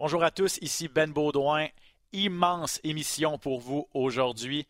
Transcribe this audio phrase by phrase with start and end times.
[0.00, 1.66] Bonjour à tous, ici Ben Baudouin.
[2.14, 4.66] Immense émission pour vous aujourd'hui.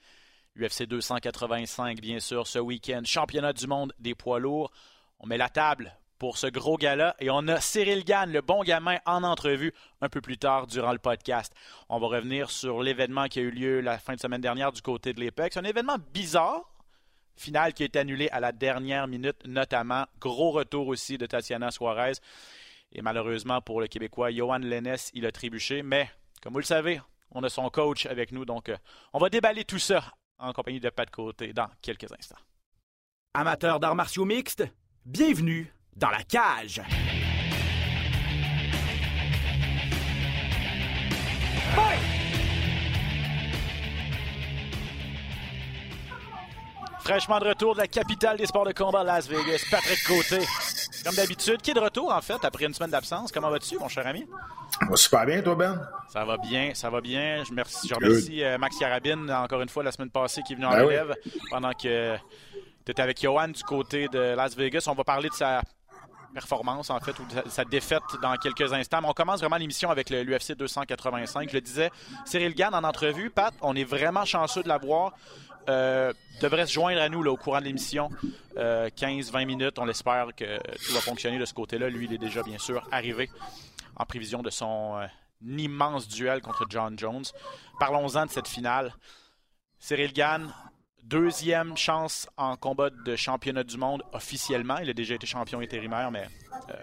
[0.59, 3.03] UFC 285, bien sûr, ce week-end.
[3.05, 4.73] Championnat du monde des poids lourds.
[5.21, 8.65] On met la table pour ce gros gala et on a Cyril Gann, le bon
[8.65, 11.55] gamin, en entrevue un peu plus tard durant le podcast.
[11.89, 14.83] On va revenir sur l'événement qui a eu lieu la fin de semaine dernière du
[14.83, 15.57] côté de l'Apex.
[15.57, 16.69] Un événement bizarre,
[17.37, 20.07] final qui a été annulé à la dernière minute, notamment.
[20.19, 22.15] Gros retour aussi de Tatiana Suarez.
[22.93, 25.83] Et malheureusement pour le Québécois, Johan Lennes, il a trébuché.
[25.83, 26.11] Mais,
[26.43, 28.45] comme vous le savez, on a son coach avec nous.
[28.45, 28.77] Donc, euh,
[29.13, 30.03] on va déballer tout ça
[30.39, 32.39] en compagnie de Pat Côté dans quelques instants.
[33.35, 34.65] Amateurs d'arts martiaux mixtes,
[35.05, 36.83] bienvenue dans la cage.
[47.01, 50.45] Fraîchement de retour de la capitale des sports de combat, Las Vegas, Patrick Côté.
[51.05, 53.33] Comme d'habitude, qui est de retour en fait après une semaine d'absence?
[53.33, 54.27] Comment vas-tu, mon cher ami?
[54.79, 55.81] Ça va super bien, toi, Ben?
[56.13, 57.43] Ça va bien, ça va bien.
[57.45, 60.57] Je, merci, je remercie euh, Max Carabine, encore une fois, la semaine passée, qui est
[60.57, 60.85] venu en Ben oui.
[60.87, 61.15] relève
[61.51, 62.17] pendant que
[62.85, 64.85] tu étais avec Johan du côté de Las Vegas.
[64.89, 65.63] On va parler de sa
[66.33, 69.01] performance, en fait, ou de sa- défaite dans quelques instants.
[69.03, 71.49] Mais on commence vraiment l'émission avec l'UFC 285.
[71.51, 71.91] Je le disais,
[72.25, 73.31] Cyril Gann en entrevue.
[73.31, 75.13] Pat, on est vraiment chanceux de l'avoir.
[75.69, 78.11] Euh, devrait se joindre à nous là, au courant de l'émission.
[78.57, 79.79] Euh, 15-20 minutes.
[79.79, 81.89] On l'espère que tout va fonctionner de ce côté-là.
[81.89, 83.31] Lui, il est déjà, bien sûr, arrivé
[83.97, 85.07] en prévision de son euh,
[85.43, 87.25] immense duel contre John Jones.
[87.79, 88.95] Parlons-en de cette finale.
[89.79, 90.53] Cyril Gann,
[91.03, 94.79] deuxième chance en combat de championnat du monde officiellement.
[94.79, 96.27] Il a déjà été champion intérimaire, mais
[96.71, 96.75] euh,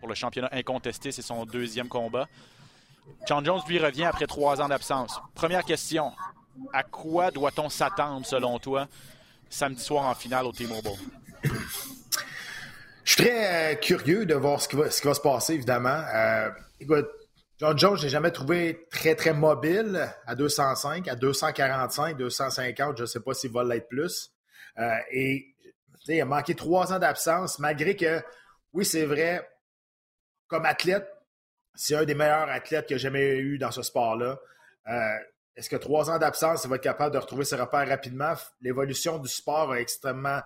[0.00, 2.28] pour le championnat incontesté, c'est son deuxième combat.
[3.26, 5.20] John Jones, lui, revient après trois ans d'absence.
[5.34, 6.12] Première question.
[6.72, 8.88] À quoi doit-on s'attendre, selon toi,
[9.48, 10.98] samedi soir en finale au T-Mobile?
[13.04, 16.02] Je suis très euh, curieux de voir ce qui va, se passer, évidemment.
[16.14, 17.08] Euh, écoute,
[17.58, 22.96] John Jones, je l'ai jamais trouvé très, très mobile à 205, à 245, 250.
[22.96, 24.32] Je ne sais pas s'il va l'être plus.
[24.78, 25.46] Euh, et
[26.06, 28.22] il a manqué trois ans d'absence, malgré que,
[28.72, 29.48] oui, c'est vrai,
[30.46, 31.08] comme athlète,
[31.74, 34.38] c'est un des meilleurs athlètes que j'ai jamais eu dans ce sport-là.
[35.54, 38.32] Est-ce que trois ans d'absence, il va être capable de retrouver ses repères rapidement?
[38.60, 40.40] L'évolution du sport a extrêmement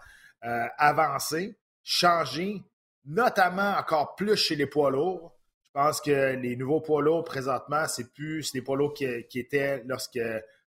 [0.44, 2.62] euh, avancé, changé,
[3.04, 5.36] notamment encore plus chez les poids lourds.
[5.64, 9.82] Je pense que les nouveaux poids lourds présentement, c'est plus des poids lourds qui, étaient
[9.86, 10.18] lorsque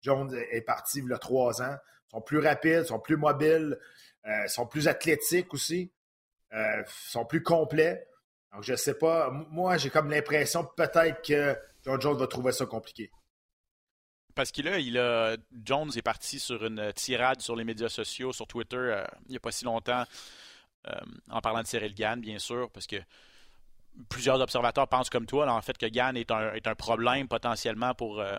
[0.01, 1.75] Jones est parti il y a trois ans.
[2.07, 3.79] Ils sont plus rapides, sont plus mobiles,
[4.27, 5.91] euh, sont plus athlétiques aussi,
[6.53, 8.07] euh, sont plus complets.
[8.53, 9.29] Donc, je sais pas.
[9.49, 13.11] Moi, j'ai comme l'impression peut-être que John Jones va trouver ça compliqué.
[14.39, 15.35] Parce qu'il a, il a,
[15.65, 19.35] Jones est parti sur une tirade sur les médias sociaux, sur Twitter, euh, il n'y
[19.35, 20.05] a pas si longtemps,
[20.87, 20.93] euh,
[21.29, 22.95] en parlant de Cyril Gann, bien sûr, parce que
[24.07, 27.93] plusieurs observateurs pensent comme toi, en fait, que Gann est un, est un problème potentiellement
[27.93, 28.37] pour, euh,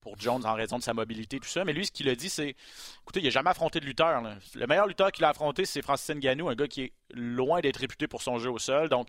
[0.00, 1.64] pour Jones en raison de sa mobilité, tout ça.
[1.64, 2.56] Mais lui, ce qu'il a dit, c'est
[3.02, 4.24] écoutez, il n'a jamais affronté de lutteur.
[4.56, 7.76] Le meilleur lutteur qu'il a affronté, c'est Francis Ngannou, un gars qui est loin d'être
[7.76, 8.88] réputé pour son jeu au sol.
[8.88, 9.08] Donc,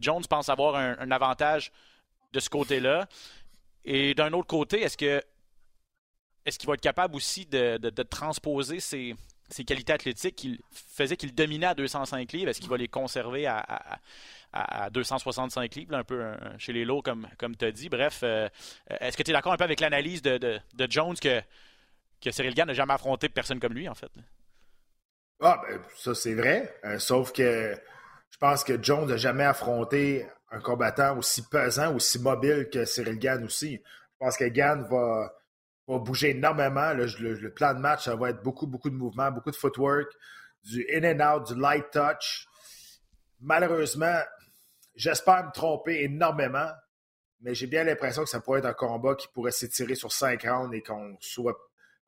[0.00, 1.72] Jones pense avoir un avantage
[2.32, 3.06] de ce côté-là.
[3.84, 5.22] Et d'un autre côté, est-ce que
[6.44, 9.14] est-ce qu'il va être capable aussi de, de- transposer ses,
[9.48, 12.50] ses qualités athlétiques qu'il faisait qu'il dominait à 205 livres?
[12.50, 13.98] Est-ce qu'il va les conserver à, à-
[14.52, 17.88] à- à 265 livres, un peu euh, chez les lots, comme, comme tu as dit?
[17.88, 18.48] Bref, euh,
[19.00, 20.60] est-ce que tu es d'accord un peu avec l'analyse de, de-
[20.90, 21.40] Jones que,
[22.20, 24.10] que Cyril Gann n'a jamais affronté personne comme lui, en fait?
[25.40, 26.74] Ah, ben, ça, c'est vrai.
[26.84, 27.74] Euh, sauf que
[28.30, 33.18] je pense que Jones n'a jamais affronté un combattant aussi pesant, aussi mobile que Cyril
[33.18, 33.74] Gann aussi.
[33.74, 35.32] Je pense que Gann va,
[35.86, 36.92] va bouger énormément.
[36.92, 40.12] Le, plan de match, ça va être beaucoup, beaucoup de mouvements, beaucoup de footwork,
[40.64, 42.46] du in and out, du light touch.
[43.40, 44.20] Malheureusement,
[44.94, 46.70] j'espère me tromper énormément,
[47.40, 50.44] mais j'ai bien l'impression que ça pourrait être un combat qui pourrait s'étirer sur cinq
[50.44, 51.58] rounds et qu'on soit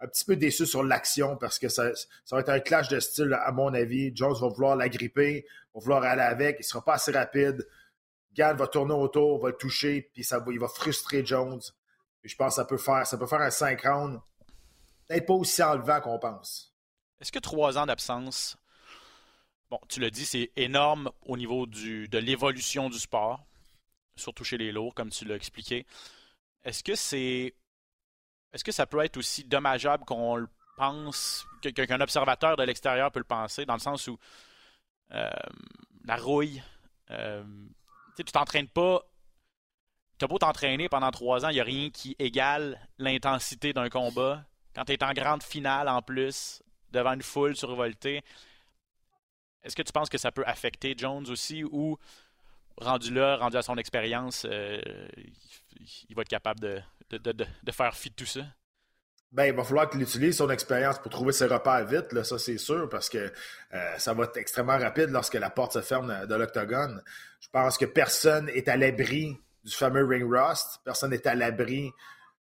[0.01, 3.01] un petit peu déçu sur l'action parce que ça, ça va être un clash de
[3.01, 4.15] style, à mon avis.
[4.15, 7.67] Jones va vouloir la gripper, va vouloir aller avec, il ne sera pas assez rapide.
[8.35, 11.61] Gann va tourner autour, va le toucher, puis ça il va frustrer Jones.
[12.25, 14.21] Je pense que ça peut faire, ça peut faire un 5 rounds.
[15.07, 16.75] Peut-être pas aussi enlevant qu'on pense.
[17.21, 18.57] Est-ce que trois ans d'absence,
[19.71, 23.45] bon, tu l'as dit, c'est énorme au niveau du, de l'évolution du sport,
[24.17, 25.87] surtout chez les lourds, comme tu l'as expliqué.
[26.65, 27.55] Est-ce que c'est.
[28.53, 33.21] Est-ce que ça peut être aussi dommageable qu'on le pense, qu'un observateur de l'extérieur peut
[33.21, 34.19] le penser, dans le sens où
[35.13, 35.29] euh,
[36.05, 36.63] la rouille,
[37.11, 37.45] euh,
[38.17, 39.03] tu t'entraînes pas.
[40.25, 43.91] Tu as beau t'entraîner pendant trois ans, il n'y a rien qui égale l'intensité d'un
[43.91, 44.43] combat.
[44.75, 46.63] Quand tu es en grande finale en plus,
[46.93, 48.23] devant une foule survoltée,
[49.63, 51.99] est-ce que tu penses que ça peut affecter Jones aussi ou
[52.79, 56.81] rendu là, rendu à son expérience, il, va être capable de,
[57.11, 58.47] de, faire fi de tout ça?
[59.31, 62.57] Ben, il va falloir qu'il utilise son expérience pour trouver ses repères vite, ça c'est
[62.57, 63.31] sûr, parce que
[63.99, 67.03] ça va être extrêmement rapide lorsque la porte se ferme de l'octogone.
[67.41, 71.91] Je pense que personne est à l'abri du fameux ring rust, personne n'est à l'abri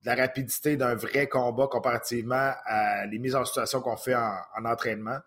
[0.03, 4.65] de la rapidité d'un vrai combat comparativement à les mises en situation qu'on fait en,
[4.65, 5.19] entraînement.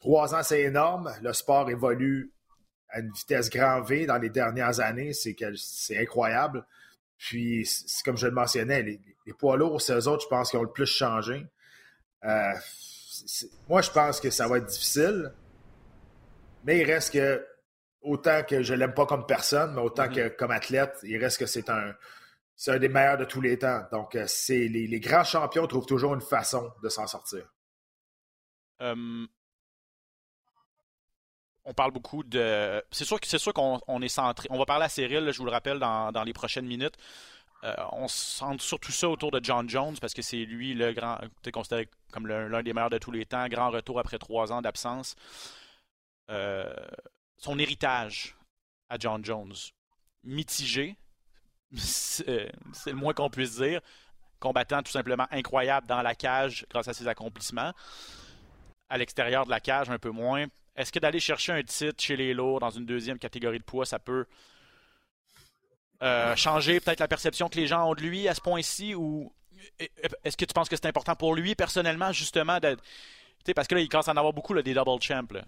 [0.00, 1.12] Trois ans, c'est énorme.
[1.22, 2.32] Le sport évolue
[2.88, 5.12] à une vitesse grand V dans les dernières années.
[5.12, 5.36] C'est,
[5.96, 6.66] incroyable.
[7.18, 7.68] Puis,
[8.04, 9.00] comme je le mentionnais, les,
[9.38, 11.46] poids lourds, c'est eux autres, je pense, qui ont le plus changé.
[12.24, 12.52] Euh,
[13.68, 15.32] moi, je pense que ça va être difficile.
[16.64, 17.46] Mais il reste que,
[18.02, 20.30] autant que je l'aime pas comme personne, mais autant mm-hmm.
[20.30, 21.94] que comme athlète, il reste que c'est un,
[22.60, 23.82] c'est un des meilleurs de tous les temps.
[23.90, 27.50] Donc, euh, c'est les, grands champions trouvent toujours une façon de s'en sortir.
[28.80, 29.26] on
[31.74, 32.84] parle beaucoup de.
[32.90, 34.46] C'est sûr, c'est sûr qu'on est centré.
[34.50, 36.96] On va parler à Cyril, je vous le rappelle, dans, les prochaines minutes.
[37.64, 41.18] Euh, on centre surtout ça autour de John Jones parce que c'est lui le grand,
[41.52, 43.46] considéré comme l'un des meilleurs de tous les temps.
[43.48, 45.14] Grand retour après trois ans d'absence.
[46.30, 46.72] Euh,
[47.40, 48.36] son héritage
[48.88, 49.54] à John Jones,
[50.22, 50.96] mitigé,
[51.76, 52.26] c'est
[52.86, 53.80] le moins qu'on puisse dire.
[54.38, 57.72] Combattant tout simplement incroyable dans la cage grâce à ses accomplissements.
[58.88, 60.46] À l'extérieur de la cage, un peu moins.
[60.76, 63.84] Est-ce que d'aller chercher un titre chez les lourds dans une deuxième catégorie de poids,
[63.84, 64.26] ça peut
[66.02, 69.30] euh, changer peut-être la perception que les gens ont de lui à ce point-ci ou
[70.24, 72.82] est-ce que tu penses que c'est important pour lui personnellement justement d'être
[73.54, 75.42] parce que là il commence à en avoir beaucoup des double champs euh,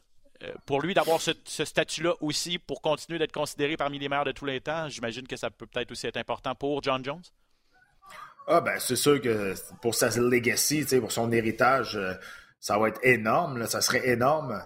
[0.67, 4.45] pour lui d'avoir ce, statut-là aussi, pour continuer d'être considéré parmi les meilleurs de tous
[4.45, 7.23] les temps, j'imagine que ça peut peut-être aussi être important pour John Jones?
[8.49, 12.15] Ah ben c'est sûr que pour sa legacy, pour son héritage, euh,
[12.59, 14.61] ça va être énorme, ça serait énorme.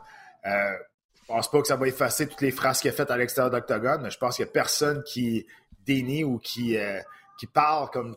[0.46, 0.76] Euh,
[1.20, 3.50] je pense pas que ça va effacer toutes les phrases qu'il a faites à l'extérieur
[3.50, 5.46] d'Octogone, je pense qu'il n'y a personne qui
[5.84, 7.00] dénie ou qui, euh,
[7.38, 8.16] qui parle comme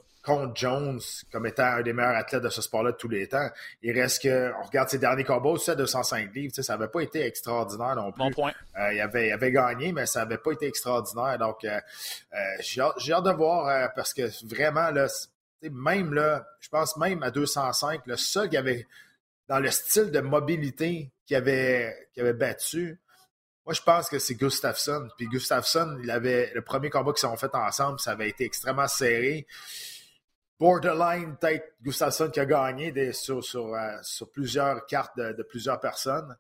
[0.54, 1.00] Jones
[1.31, 3.50] comme étant un des meilleurs athlètes de ce sport-là de tous les temps.
[3.81, 7.02] Il reste que, on regarde ses derniers combats aussi à 205 livres, ça n'avait pas
[7.02, 8.20] été extraordinaire non plus.
[8.20, 8.54] Bon point.
[8.78, 11.38] Euh, il, avait, il avait gagné, mais ça n'avait pas été extraordinaire.
[11.38, 11.80] Donc, euh,
[12.34, 12.81] euh, j'ai
[13.14, 15.08] hâte, de voir parce que vraiment, là,
[15.64, 18.88] même là, je pense même à 205, le seul qui avait,
[19.48, 23.00] dans le style de mobilité qui avait, qui avait battu,
[23.66, 25.10] moi, je pense que c'est Gustafsson.
[25.16, 28.88] Puis Gustafsson, il avait le premier combat qu'ils ont fait ensemble, ça avait été extrêmement
[28.88, 29.46] serré
[30.59, 36.35] borderline, peut-être Gustafsson qui a gagné euh, sur, plusieurs cartes de, plusieurs personnes.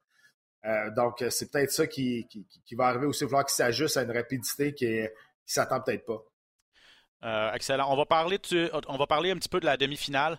[0.65, 2.27] Euh, donc, euh, c'est peut-être ça qui,
[2.73, 3.23] va arriver aussi.
[3.23, 5.07] Il va falloir qu'il s'ajuste à une rapidité qui ne
[5.45, 7.53] s'attend peut-être pas.
[7.55, 7.91] excellent.
[7.91, 8.39] On va, parler
[8.87, 10.37] on va parler un petit peu de la demi-finale.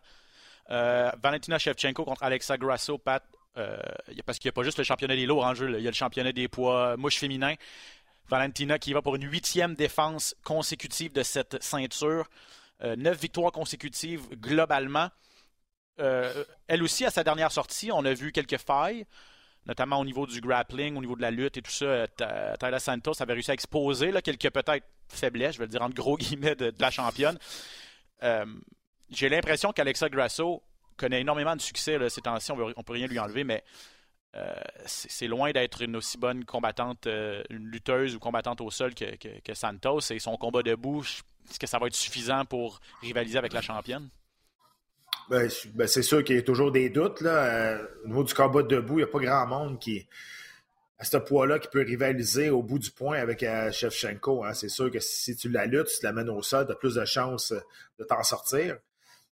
[0.68, 3.24] Valentina Shevchenko contre Alexa Grasso, Pat.
[3.54, 5.90] parce qu'il n'y a pas juste le championnat des lourds en jeu, il y a
[5.90, 7.54] le championnat des poids mouches féminins.
[8.28, 12.28] Valentina qui va pour une huitième défense consécutive de cette ceinture.
[12.82, 15.08] Euh, neuf victoires consécutives globalement.
[16.00, 19.04] Euh, elle aussi, à sa dernière sortie, on a vu quelques failles,
[19.66, 21.84] notamment au niveau du grappling, au niveau de la lutte et tout ça.
[21.84, 22.06] Euh,
[22.58, 25.90] Tyler Santos avait réussi à exposer là, quelques peut-être faiblesses, je vais le dire en
[25.90, 27.38] gros guillemets, de, la championne.
[29.10, 30.62] J'ai l'impression qu'Alexa Grasso
[30.96, 32.52] connaît énormément de succès ces temps-ci.
[32.52, 33.64] On ne peut rien lui enlever, mais
[34.86, 40.12] c'est loin d'être une aussi bonne combattante, une lutteuse ou combattante au sol que, Santos.
[40.12, 41.02] Et son combat debout,
[41.50, 44.08] est-ce que ça va être suffisant pour rivaliser avec la championne?
[45.28, 47.20] Ben, ben, c'est sûr qu'il y a toujours des doutes.
[47.20, 47.44] Là.
[47.44, 50.06] Euh, au niveau du combat debout, il n'y a pas grand monde qui,
[50.98, 54.44] à ce poids-là, qui peut rivaliser au bout du point avec euh, Shevchenko.
[54.44, 54.54] Hein.
[54.54, 56.96] C'est sûr que si tu la luttes, tu la mènes au sol, tu as plus
[56.96, 57.52] de chances
[57.98, 58.78] de t'en sortir.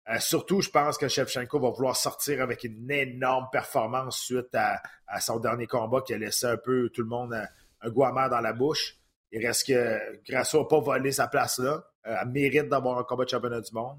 [0.09, 4.81] Euh, surtout, je pense que Shevchenko va vouloir sortir avec une énorme performance suite à,
[5.21, 7.39] son dernier combat qui a laissé un peu tout le monde
[7.83, 8.97] un, goût amer dans la bouche.
[9.31, 11.85] Il reste que Grasso n'a pas volé sa place là.
[12.07, 13.99] Euh, elle mérite d'avoir un combat de championnat du monde.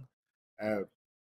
[0.61, 0.83] Euh,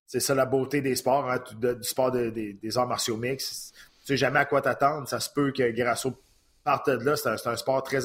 [0.06, 3.72] c'est ça la beauté des sports, hein, du sport des arts martiaux mix.
[4.02, 5.08] Tu sais jamais à quoi t'attendre.
[5.08, 6.14] Ça se peut que Grasso
[6.64, 7.16] parte de là.
[7.16, 8.02] C'est un, sport très.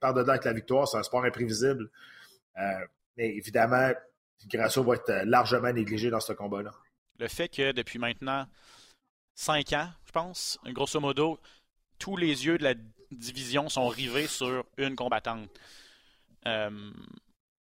[0.00, 0.88] parte de là avec la victoire.
[0.88, 1.90] C'est un sport imprévisible.
[2.58, 3.92] Euh, mais évidemment,
[4.46, 6.72] Grasso va être largement négligé dans ce combat-là.
[7.18, 8.46] Le fait que depuis maintenant
[9.34, 11.38] cinq ans, je pense, grosso modo,
[11.98, 12.74] tous les yeux de la
[13.10, 15.48] division sont rivés sur une combattante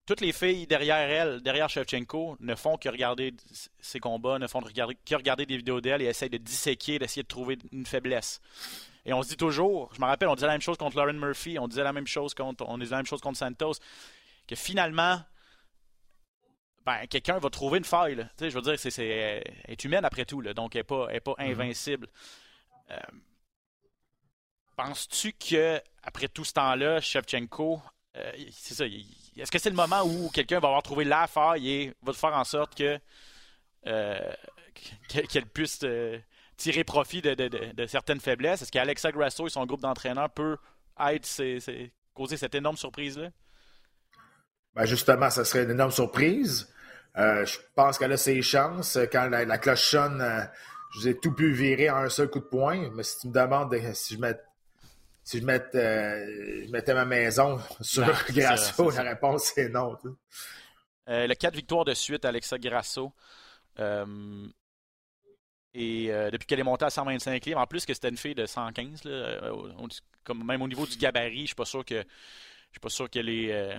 [0.06, 3.34] toutes les filles derrière elle, derrière Shevchenko, ne font que regarder
[3.80, 7.28] ses combats, ne font que regarder des vidéos d'elle et essayent de disséquer, d'essayer de
[7.28, 8.40] trouver une faiblesse.
[9.04, 11.14] Et on se dit toujours, je me rappelle, on disait la même chose contre Lauren
[11.14, 13.74] Murphy, on disait la même chose contre, on disait la même chose contre Santos,
[14.46, 15.20] que finalement,
[16.84, 18.26] ben, quelqu'un va trouver une faille.
[18.40, 21.50] Je veux dire, c'est, est humaine après tout, donc elle n'est pas, pas mm-hmm.
[21.50, 22.08] invincible.
[22.90, 22.98] Euh,
[24.76, 27.80] penses-tu que après tout ce temps-là, Shevchenko
[28.16, 28.84] euh, c'est ça.
[29.36, 32.34] Est-ce que c'est le moment où quelqu'un va avoir trouvé la faille et va faire
[32.34, 32.98] en sorte que
[33.86, 34.32] euh,
[35.08, 36.18] qu'elle puisse euh,
[36.56, 38.62] tirer profit de, certaines faiblesses?
[38.62, 40.56] Est-ce qu'Alexa Grasso et son groupe d'entraîneurs peut
[41.00, 41.26] être,
[42.14, 43.30] causer cette énorme surprise-là?
[44.74, 46.68] Ben justement, ça serait une énorme surprise.
[47.16, 48.98] je pense qu'elle a ses chances.
[49.10, 50.50] Quand la, cloche sonne,
[50.92, 52.90] je vous ai tout pu virer en un seul coup de poing.
[52.94, 54.36] Mais si tu me demandes si je mets
[55.24, 59.96] si je, mette, euh, je mettais ma maison sur Grasso, la réponse est non.
[61.08, 63.12] Euh, le 4 victoires de suite, Alexa Grasso.
[63.78, 64.46] Euh,
[65.74, 68.44] et depuis qu'elle est montée à 125 livres, en plus que c'était une fille de
[68.44, 69.02] 115,
[70.22, 73.08] comme même au niveau du gabarit, je suis pas sûr que je suis pas sûr
[73.08, 73.74] qu'elle est.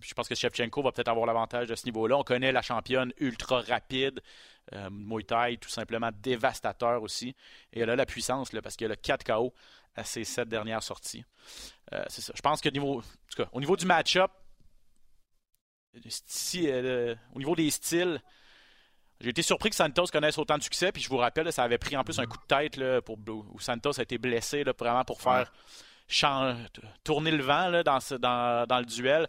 [0.00, 2.16] je pense que Shevchenko va peut-être avoir l'avantage de ce niveau-là.
[2.16, 4.20] On connaît la championne ultra rapide,
[4.90, 7.34] Muay Thai tout simplement dévastateur aussi.
[7.72, 9.52] Et elle a la puissance là, parce qu'elle a 4 KO
[9.96, 11.24] à ses sept dernières sorties.
[11.92, 12.32] Euh, c'est ça.
[12.36, 13.02] Je pense que niveau,
[13.52, 14.30] au niveau du match-up,
[16.54, 18.20] euh, au niveau des styles,
[19.20, 20.92] j'ai été surpris que Santos connaisse autant de succès.
[20.92, 23.18] Puis je vous rappelle, ça avait pris en plus un coup de tête là, pour,
[23.28, 25.52] où Santos a été blessé là, vraiment pour faire
[27.04, 29.28] tourner le vent là, dans, dans, dans, le duel.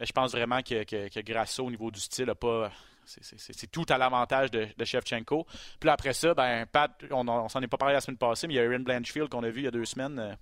[0.00, 2.72] Mais je pense vraiment que, que, Grasso, au niveau du style, pas
[3.06, 5.46] c'est tout à l'avantage de, de, Shevchenko.
[5.78, 8.54] Puis après ça, ben, Pat, on, on s'en est pas parlé la semaine passée, mais
[8.54, 10.18] il y a Erin Blanchfield qu'on a vu il y a deux semaines.
[10.18, 10.32] Euh,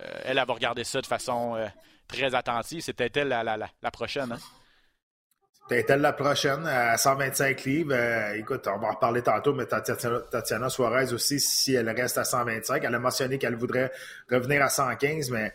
[0.00, 1.66] euh, elle, va regarder ça de façon euh,
[2.08, 2.80] très attentive.
[2.80, 4.32] C'était elle la, la, la, prochaine.
[4.32, 4.38] Hein?
[5.68, 8.34] C'était elle la prochaine à 125 livres.
[8.34, 12.82] écoute, on va en reparler tantôt, mais Tatiana, Suarez aussi, si elle reste à 125,
[12.82, 13.92] elle a mentionné qu'elle voudrait
[14.30, 15.52] revenir à 115, mais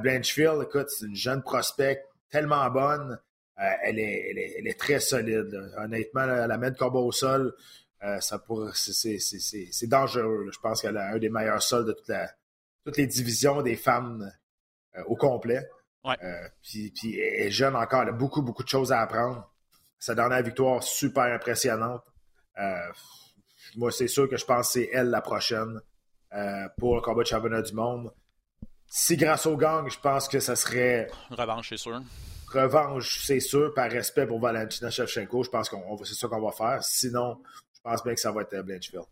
[0.00, 3.16] Blanchfield, écoute, c'est une jeune prospect tellement bonne.
[3.60, 5.72] Euh, elle, est, très solide.
[5.76, 7.54] Honnêtement, la mettre combat au sol,
[8.02, 10.50] euh, c'est dangereux.
[10.52, 11.96] Je pense qu'elle a un des meilleurs sols de
[12.84, 14.28] toutes les divisions des femmes
[14.96, 15.64] euh, au complet.
[16.60, 19.48] puis, elle est jeune encore, elle a beaucoup, beaucoup de choses à apprendre.
[20.00, 22.02] Sa dernière victoire, super impressionnante.
[23.76, 25.80] moi, c'est sûr que je pense que c'est elle la prochaine
[26.78, 28.12] pour le combat de championnat du monde.
[28.96, 31.08] Si grâce au gang, je pense que ça serait.
[31.30, 32.00] Revanche, c'est sûr
[32.54, 36.52] revanche, c'est sûr, par respect pour Valentina Shevchenko, je pense que c'est ça qu'on va
[36.52, 36.82] faire.
[36.82, 37.42] Sinon,
[37.74, 39.04] je pense bien que ça va être euh, Blanchfield.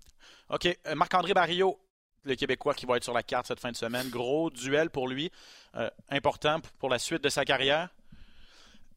[0.51, 0.67] OK.
[0.87, 1.79] Euh, Marc-André Barrio,
[2.23, 4.09] le Québécois qui va être sur la carte cette fin de semaine.
[4.09, 5.31] Gros duel pour lui.
[5.75, 7.89] Euh, important pour la suite de sa carrière.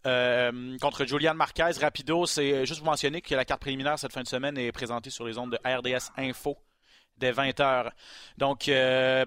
[0.03, 4.27] contre Julian Marquez, rapido, c'est juste vous mentionner que la carte préliminaire cette fin de
[4.27, 6.57] semaine est présentée sur les ondes de RDS Info
[7.17, 7.91] dès 20h.
[8.37, 8.69] Donc,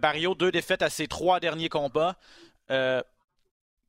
[0.01, 2.17] Barrio, deux défaites à ses trois derniers combats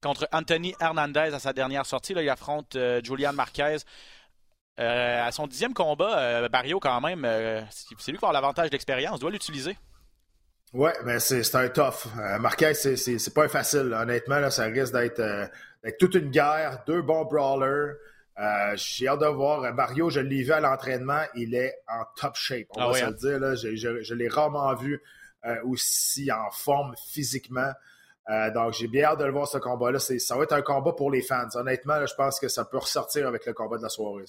[0.02, 2.14] contre Anthony Hernandez à sa dernière sortie.
[2.14, 3.78] Là, il affronte euh, Julian Marquez.
[4.80, 7.28] Euh, à son dixième combat, euh, Barrio, quand même,
[7.70, 9.78] c'est lui qui a l'avantage d'expérience, doit l'utiliser.
[10.72, 12.06] Ouais, mais c'est un tough.
[12.40, 13.94] Marquez, c'est pas facile.
[13.94, 15.50] Honnêtement, là, ça risque d'être
[16.00, 16.84] toute une guerre.
[16.88, 17.96] Deux bons brawlers.
[18.76, 19.74] J'ai hâte de voir.
[19.74, 21.22] Mario, je l'ai vu à l'entraînement.
[21.36, 22.68] Il est en top shape.
[22.72, 23.10] On ah va se hein?
[23.10, 23.40] le dire.
[23.40, 25.02] Là, je, je l'ai rarement vu
[25.64, 27.74] aussi en forme physiquement.
[28.30, 30.00] Euh, donc, j'ai bien hâte de le voir, ce combat-là.
[30.00, 31.48] Ça va être un combat pour les fans.
[31.56, 34.26] Honnêtement, je pense que ça peut ressortir avec le combat de la soirée.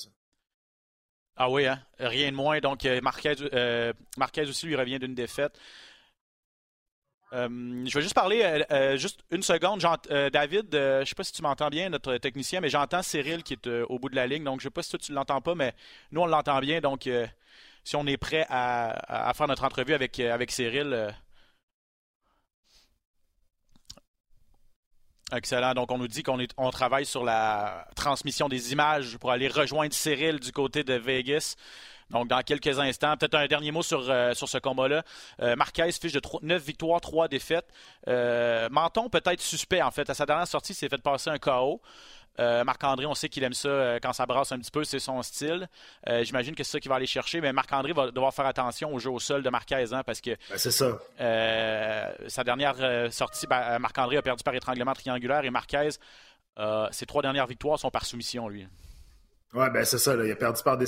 [1.37, 1.81] Ah oui, hein?
[1.99, 2.61] rien de moins.
[2.61, 5.53] Donc, euh, Marquez, euh, Marquez aussi lui revient d'une défaite.
[7.33, 8.65] Je vais juste parler
[8.97, 9.81] juste une seconde.
[10.33, 13.55] David, je ne sais pas si tu m'entends bien, notre technicien, mais j'entends Cyril qui
[13.55, 14.45] est au bout de la ligne.
[14.45, 15.75] Donc, je ne sais pas si toi tu l'entends pas, mais
[16.13, 16.81] nous, on l'entend bien.
[16.81, 17.09] Donc,
[17.85, 21.15] si on est prêt à, faire notre entrevue avec, avec Cyril,
[25.33, 25.75] Excellent.
[25.75, 29.93] Donc, on nous dit qu'on on travaille sur la transmission des images pour aller rejoindre
[29.93, 31.57] Cyril du côté de Vegas.
[32.11, 35.05] Donc, dans quelques instants, peut-être un dernier mot sur, euh, ce combat-là.
[35.41, 37.69] Euh, Marquez fiche de 9 victoires, 3 défaites.
[38.09, 40.11] Euh, Menton peut-être suspect, en fait.
[40.11, 41.81] À sa dernière sortie, il s'est fait passer un KO.
[42.39, 44.99] Euh, Marc-André, on sait qu'il aime ça euh, quand ça brasse un petit peu, c'est
[44.99, 45.69] son style.
[46.09, 48.95] Euh, j'imagine que c'est ça qu'il va aller chercher, mais Marc-André va devoir faire attention
[48.95, 50.99] au jeu au sol de Marquez, hein, parce que ben, c'est ça.
[52.29, 55.91] sa dernière sortie, ben, Marc-André a perdu par étranglement triangulaire et Marquez,
[56.91, 58.67] ses trois dernières victoires sont par soumission, lui.
[59.53, 60.15] Oui, ben c'est ça.
[60.15, 60.79] Il a perdu par,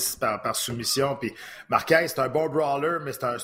[0.41, 1.17] par, soumission.
[1.17, 1.35] Puis
[1.69, 3.37] Marquez, c'est un bon brawler, mais c'est un,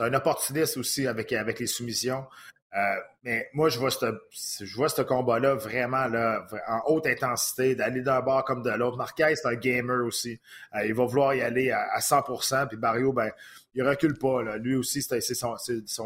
[0.00, 2.26] un, opportuniste aussi avec, avec les soumissions.
[2.74, 7.74] Euh, mais moi, je vois ce, je vois ce combat-là vraiment là, en haute intensité,
[7.74, 8.96] d'aller d'un bord comme de l'autre.
[8.96, 10.40] Marquez, c'est un gamer aussi.
[10.74, 12.68] Euh, il va vouloir y aller à, 100%.
[12.68, 13.30] Puis Barrio, ben,
[13.74, 14.42] il recule pas.
[14.42, 14.56] Là.
[14.56, 15.56] Lui aussi, c'est son,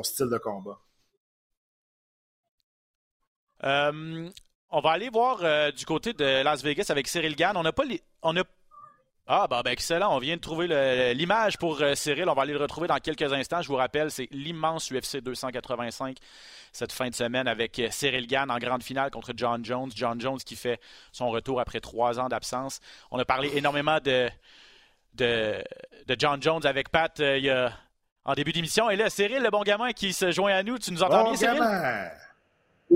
[0.03, 0.79] style de combat.
[3.63, 4.31] Euh,
[4.71, 7.57] on va aller voir du côté de Las Vegas avec Cyril Gann.
[7.57, 7.85] On n'a pas
[9.27, 10.15] Ah, bah, ben, excellent.
[10.15, 12.29] On vient de trouver l'image pour euh, Cyril.
[12.29, 13.63] On va aller le retrouver dans quelques instants.
[13.63, 16.19] Je vous rappelle, c'est l'immense UFC 285
[16.73, 19.91] cette fin de semaine avec euh, Cyril Gann en grande finale contre John Jones.
[19.95, 20.79] John Jones qui fait
[21.11, 22.81] son retour après trois ans d'absence.
[23.11, 24.29] On a parlé énormément de,
[25.15, 25.65] de,
[26.19, 27.71] John Jones avec Pat euh,
[28.27, 28.91] en début d'émission.
[28.91, 30.79] Et là, Cyril, le bon gamin qui se joint à nous.
[30.79, 31.63] Tu nous entends bien, Cyril?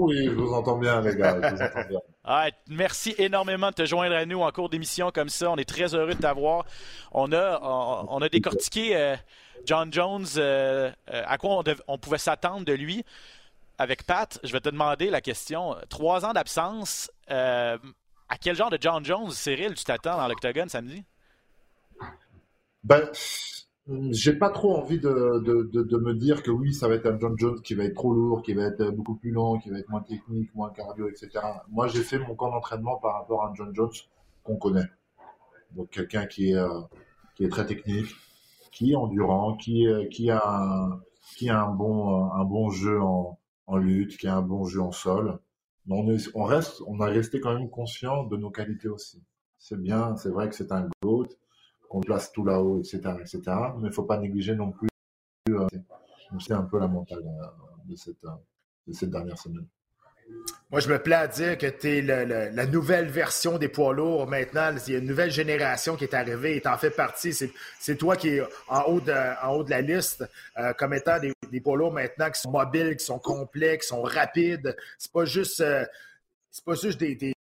[0.01, 1.41] Oui, je vous entends bien, les gars.
[1.43, 2.01] Je vous entends bien.
[2.31, 5.51] Ah, merci énormément de te joindre à nous en cours d'émission comme ça.
[5.51, 6.67] On est très heureux de t'avoir.
[7.11, 9.17] On a, on, a décortiqué euh,
[9.65, 13.03] John Jones, euh, euh, à quoi on, pouvait s'attendre de lui.
[13.79, 15.75] Avec Pat, je vais te demander la question.
[15.89, 17.79] Trois ans d'absence, à
[18.39, 21.03] quel genre de John Jones, Cyril, tu t'attends dans l'octogone samedi?
[22.85, 23.09] Ben,
[24.11, 27.19] j'ai pas trop envie de, de, de, me dire que oui, ça va être un
[27.19, 29.79] John Jones qui va être trop lourd, qui va être beaucoup plus long, qui va
[29.79, 31.31] être moins technique, moins cardio, etc.
[31.71, 33.91] Moi, j'ai fait mon camp d'entraînement par rapport à un John Jones
[34.43, 34.89] qu'on connaît.
[35.75, 36.81] Donc quelqu'un qui est euh,
[37.35, 38.15] qui est très technique,
[38.73, 41.01] qui est endurant, qui euh, qui a un,
[41.37, 44.83] qui a un bon un bon jeu en, en lutte, qui a un bon jeu
[44.83, 45.39] en sol.
[45.87, 49.23] Mais on, est, on reste on a resté quand même conscient de nos qualités aussi.
[49.59, 51.29] C'est bien, c'est vrai que c'est un goat
[51.89, 53.41] qu'on place tout là-haut, etc., etc.
[53.47, 54.89] Mais il ne faut pas négliger non plus.
[55.51, 55.67] Euh,
[56.39, 57.47] c'est un peu la montagne euh,
[57.87, 58.31] de cette, euh,
[58.87, 59.67] de cette dernière semaine.
[60.71, 64.27] Moi, je me plais à dire que tu es la nouvelle version des poids lourds
[64.27, 64.75] maintenant.
[64.87, 67.33] Il y a une nouvelle génération qui est arrivée et tu en fais partie.
[67.33, 70.29] C'est toi qui es en haut de, en haut de la liste
[70.77, 74.03] comme étant des, des, poids lourds maintenant qui sont mobiles, qui sont complets, qui sont
[74.03, 74.77] rapides.
[74.99, 75.65] C'est pas juste,
[76.51, 77.33] c'est pas juste des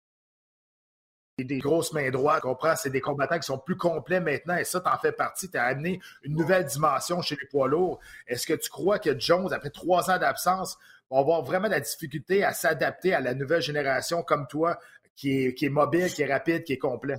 [1.44, 2.76] grosses mains droites, comprends?
[2.76, 5.50] C'est des combattants qui sont plus complets maintenant et ça, t'en fais partie.
[5.50, 8.00] Tu amené une nouvelle dimension chez les poids lourds.
[8.26, 10.78] Est-ce que tu crois que Jones, après trois ans d'absence,
[11.10, 14.78] va avoir vraiment la difficulté à s'adapter à la nouvelle génération comme toi,
[15.14, 17.18] qui est, mobile, qui est rapide, qui est complet?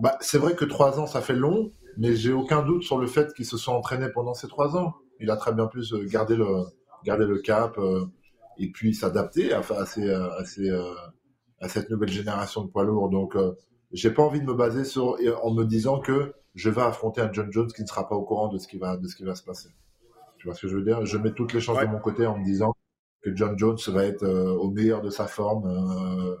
[0.00, 3.06] Bah, c'est vrai que trois ans, ça fait long, mais j'ai aucun doute sur le
[3.06, 4.94] fait qu'il se soit entraîné pendant ces trois ans.
[5.20, 8.06] Il a très bien pu garder le, cap euh,
[8.58, 10.94] et puis s'adapter à, euh,
[11.62, 13.08] à cette nouvelle génération de poids lourds.
[13.08, 13.52] Donc, euh,
[13.92, 17.32] j'ai pas envie de me baser sur en me disant que je vais affronter un
[17.32, 19.24] John Jones qui ne sera pas au courant de ce qui va de ce qui
[19.24, 19.70] va se passer.
[20.38, 21.06] Tu vois ce que je veux dire?
[21.06, 22.74] Je mets toutes les chances de mon côté en me disant
[23.22, 26.36] que John Jones va être euh, au meilleur de sa forme, euh,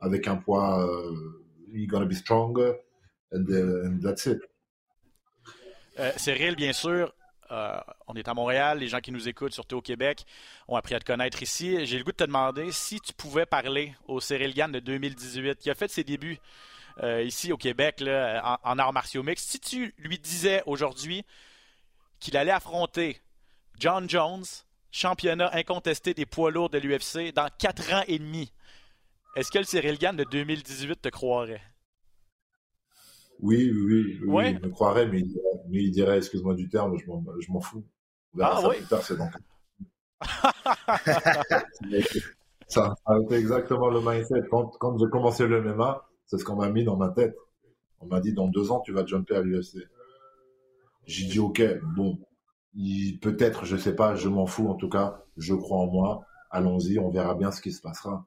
[0.00, 2.58] avec un poids, euh, he's gonna be strong,
[3.32, 4.38] and, and that's it.
[6.16, 7.12] Cyril, bien sûr,
[7.50, 10.24] euh, on est à Montréal, les gens qui nous écoutent, surtout au Québec,
[10.66, 11.84] ont appris à te connaître ici.
[11.86, 15.58] J'ai le goût de te demander si tu pouvais parler au Cyril Gann de 2018,
[15.58, 16.38] qui a fait ses débuts
[17.02, 19.48] euh, ici au Québec en, arts martiaux mixtes.
[19.48, 21.24] Si tu lui disais aujourd'hui
[22.20, 23.20] qu'il allait affronter
[23.78, 24.44] John Jones,
[24.90, 28.52] championnat incontesté des poids lourds de l'UFC, dans quatre ans et demi,
[29.36, 31.62] est-ce que le Cyril Gann de 2018 te croirait?
[33.40, 35.22] Oui, oui, oui, il me croirait, mais
[35.70, 37.84] il dirait, excuse-moi du terme, je m'en fous.
[38.40, 38.76] ah, oui.
[39.02, 39.30] c'est donc.
[42.68, 44.42] ça, a été exactement le mindset.
[44.50, 47.36] Quand, quand j'ai commencé le MMA, c'est ce qu'on m'a mis dans ma tête.
[48.00, 49.78] On m'a dit, dans deux ans, tu vas jumper à l'UFC.
[51.06, 51.62] J'ai dit, ok,
[51.96, 52.18] bon,
[53.20, 56.22] peut-être, je sais pas, je m'en fous, en tout cas, je crois en moi.
[56.50, 58.26] Allons-y, on verra bien ce qui se passera.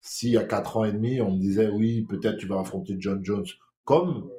[0.00, 3.24] Si à quatre ans et demi, on me disait, oui, peut-être tu vas affronter John
[3.24, 3.46] Jones,
[3.84, 4.30] comme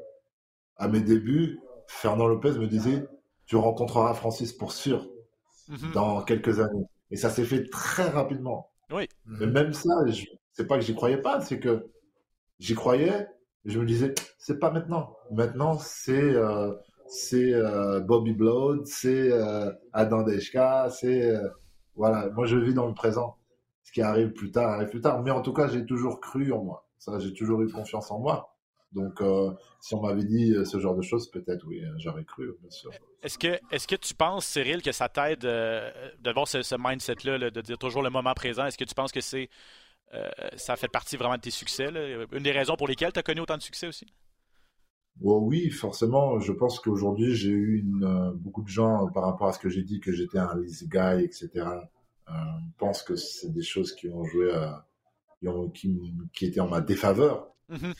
[0.79, 3.05] à mes débuts, Fernand Lopez me disait
[3.45, 5.07] Tu rencontreras Francis pour sûr
[5.67, 5.91] mhm.
[5.93, 6.85] dans quelques années.
[7.11, 8.71] Et ça s'est fait très rapidement.
[8.91, 9.07] Oui.
[9.25, 9.93] Mais même ça,
[10.53, 11.87] c'est pas que j'y croyais pas, c'est que
[12.59, 13.27] j'y croyais,
[13.65, 15.15] je me disais C'est pas maintenant.
[15.31, 16.35] Maintenant, c'est.
[16.35, 16.73] Euh,
[17.11, 21.33] c'est euh, Bobby Blood, c'est euh, Adam Deshka, c'est
[21.95, 22.29] voilà.
[22.29, 23.37] Moi, je vis dans le présent.
[23.83, 25.23] Ce qui arrive plus tard arrive plus tard.
[25.23, 26.87] Mais en tout cas, j'ai toujours cru en moi.
[26.99, 28.55] Ça, j'ai toujours eu confiance en moi.
[28.91, 32.23] Donc, euh, si on m'avait dit euh, ce genre de choses, peut-être, oui, euh, j'aurais
[32.23, 32.91] cru, bien sûr.
[33.21, 35.41] Est-ce que, est que tu penses, Cyril, que ça t'aide
[36.19, 38.65] d'avoir ce, ce mindset-là, de dire toujours le moment présent?
[38.65, 39.49] Est-ce que tu penses que c'est
[40.55, 41.87] ça fait partie vraiment de tes succès?
[42.31, 44.07] Une des raisons pour lesquelles tu as connu autant de succès aussi?
[45.21, 46.39] oui, forcément.
[46.39, 49.83] Je pense qu'aujourd'hui, j'ai eu une, beaucoup de gens, par rapport à ce que j'ai
[49.83, 51.49] dit, que j'étais un lazy guy, etc.,
[52.29, 52.33] euh,
[52.77, 54.51] pensent que c'est des choses qui ont joué,
[55.73, 55.99] qui,
[56.33, 57.51] qui, étaient en ma défaveur.
[57.69, 57.93] Mm-hmm.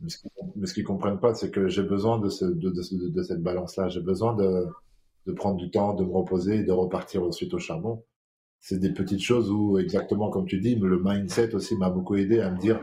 [0.00, 3.22] Mais ce qu'ils ne comprennent pas, c'est que j'ai besoin de, ce, de, de, de
[3.22, 3.88] cette balance-là.
[3.88, 8.04] J'ai besoin de, prendre du temps, de me reposer et de repartir ensuite au charbon.
[8.60, 12.40] C'est des petites choses où, exactement comme tu dis, le mindset aussi m'a beaucoup aidé
[12.40, 12.80] à me dire,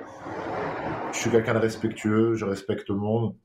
[1.12, 3.36] je suis quelqu'un de respectueux, je respecte le monde.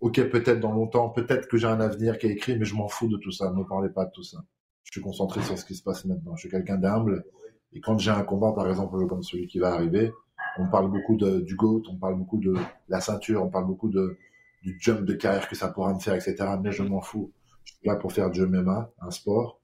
[0.00, 2.88] Ok, peut-être dans longtemps, peut-être que j'ai un avenir qui est écrit, mais je m'en
[2.88, 3.50] fous de tout ça.
[3.50, 4.44] Ne me parlez pas de tout ça.
[4.82, 6.36] Je suis concentré sur ce qui se passe maintenant.
[6.36, 7.24] Je suis quelqu'un d'humble.
[7.72, 10.12] Et quand j'ai un combat, par exemple, comme celui qui va arriver,
[10.58, 12.54] on parle beaucoup de, du GOAT, on parle beaucoup de
[12.88, 14.16] la ceinture, on parle beaucoup de,
[14.62, 16.36] du jump de carrière que ça pourra me faire, etc.
[16.62, 17.32] Mais je m'en fous.
[17.64, 19.60] Je suis là pour faire du MMA, un sport,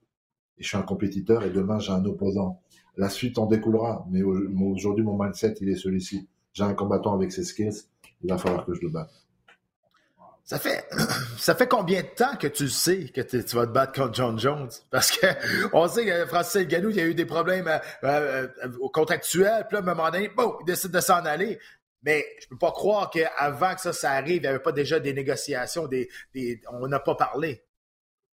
[0.57, 2.61] et je suis un compétiteur, et demain j'ai un opposant.
[2.97, 6.27] La suite en découlera, mais aujourd'hui mon mindset il est celui-ci.
[6.53, 7.87] J'ai un combattant avec ses skills,
[8.21, 9.13] il va falloir que je le batte.
[10.43, 10.85] Ça fait,
[11.37, 14.39] ça fait combien de temps que tu sais que tu vas te battre contre John
[14.39, 14.69] Jones?
[14.91, 15.27] Parce que
[15.73, 19.65] on sait que Francis Ganou, il y a eu des problèmes euh, euh, euh contractuels,
[19.67, 21.59] puis là, à un moment donné, bon, il décide de s'en aller.
[22.03, 24.99] Mais je peux pas croire qu'avant que ça, ça arrive, il n'y avait pas déjà
[24.99, 26.09] des négociations, des,
[26.71, 27.63] on n'a pas parlé.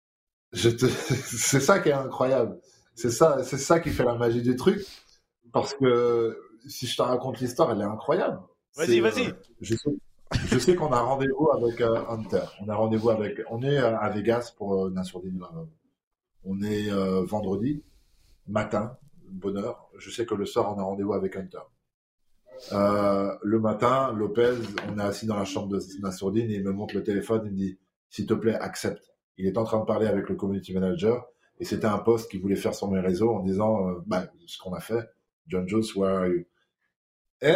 [0.53, 2.59] C'est ça qui est incroyable.
[2.93, 4.85] C'est ça, c'est ça qui fait la magie du truc.
[5.51, 8.39] Parce que si je te raconte l'histoire, elle est incroyable.
[8.75, 9.33] Vas-y, vas-y.
[9.59, 9.89] je sais,
[10.75, 12.45] qu'on a rendez-vous avec euh, Hunter.
[12.61, 13.41] On a rendez-vous avec.
[13.49, 14.93] On est euh, à Vegas pour euh,
[16.43, 16.89] On est
[17.25, 17.83] vendredi
[18.47, 18.97] matin,
[19.29, 19.89] bonheur.
[19.97, 21.59] Je sais que le soir, on a rendez-vous avec Hunter.
[22.71, 24.55] Euh, le matin, Lopez,
[24.89, 27.51] on est assis dans la chambre de Nassourdine et il me montre le téléphone, il
[27.51, 29.13] me dit, s'il te plaît, accepte.
[29.37, 31.27] Il est en train de parler avec le community manager
[31.59, 34.57] et c'était un post qu'il voulait faire sur mes réseaux en disant, euh, bah, ce
[34.57, 35.09] qu'on a fait,
[35.47, 36.45] John Jones, where are you?
[37.41, 37.55] Et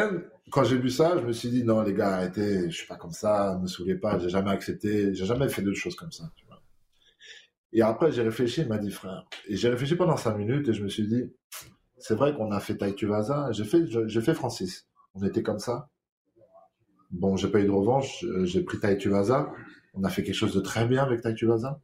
[0.50, 2.96] quand j'ai vu ça, je me suis dit, non, les gars, arrêtez, je suis pas
[2.96, 6.12] comme ça, ne me saoulez pas, j'ai jamais accepté, j'ai jamais fait de choses comme
[6.12, 6.32] ça.
[6.36, 6.62] Tu vois.
[7.74, 10.74] Et après, j'ai réfléchi, il m'a dit, frère, et j'ai réfléchi pendant cinq minutes et
[10.74, 11.32] je me suis dit,
[11.98, 14.88] c'est vrai qu'on a fait Taïtuvaza, j'ai fait, j'ai fait Francis.
[15.14, 15.90] On était comme ça.
[17.12, 19.52] Bon, j'ai pas eu de revanche, euh, j'ai pris Taïtuvaza.
[19.94, 21.80] On a fait quelque chose de très bien avec Taïtuvaza.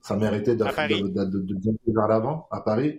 [0.00, 2.98] Ça méritait de, de, de, bien vers l'avant à Paris.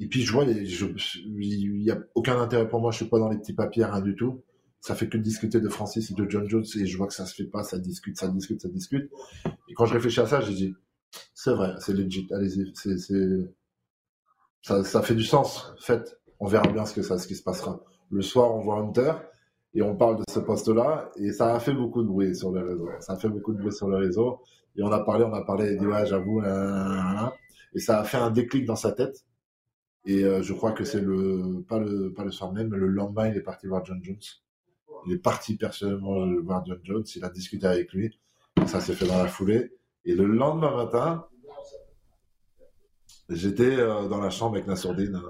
[0.00, 3.28] Et puis je vois, il n'y a aucun intérêt pour moi, je suis pas dans
[3.28, 4.42] les petits papiers, rien du tout.
[4.80, 7.26] Ça fait que discuter de Francis et de John Jones et je vois que ça
[7.26, 9.10] se fait pas, ça discute, ça discute, ça discute.
[9.68, 10.74] Et quand je réfléchis à ça, j'ai dit,
[11.34, 12.96] c'est vrai, c'est legit, allez-y, c'est,
[14.62, 15.74] ça, ça fait du sens.
[15.78, 17.84] Faites, on verra bien ce que ça, ce qui se passera.
[18.10, 19.12] Le soir, on voit Hunter
[19.74, 22.62] et on parle de ce poste-là et ça a fait beaucoup de bruit sur les
[22.62, 22.88] réseaux.
[23.00, 24.40] Ça a fait beaucoup de bruit sur le réseau
[24.76, 26.42] et on a parlé, on a parlé, il dit ouais, j'avoue,
[27.74, 29.26] et ça a fait un déclic dans sa tête.
[30.04, 32.88] Et euh, je crois que c'est le pas le pas le soir même, mais le
[32.88, 34.16] lendemain, il est parti voir John Jones.
[35.06, 37.04] Il est parti personnellement voir John Jones.
[37.16, 38.18] Il a discuté avec lui.
[38.66, 39.72] Ça s'est fait dans la foulée.
[40.04, 41.26] Et le lendemain matin,
[43.30, 45.20] J'étais euh, dans la chambre avec Nassourdine.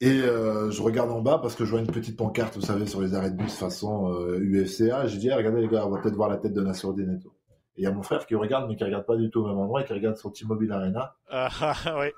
[0.00, 2.86] Et euh, je regarde en bas parce que je vois une petite pancarte, vous savez,
[2.86, 5.06] sur les arrêts de bus façon UFCA.
[5.06, 7.20] J'ai dit, ah, regardez les gars, on va peut-être voir la tête de Nassourdine et
[7.20, 7.32] tout.
[7.76, 9.46] Et il y a mon frère qui regarde, mais qui regarde pas du tout au
[9.46, 11.14] même endroit et qui regarde son T-Mobile Arena.
[11.30, 12.08] Ah, ah oui.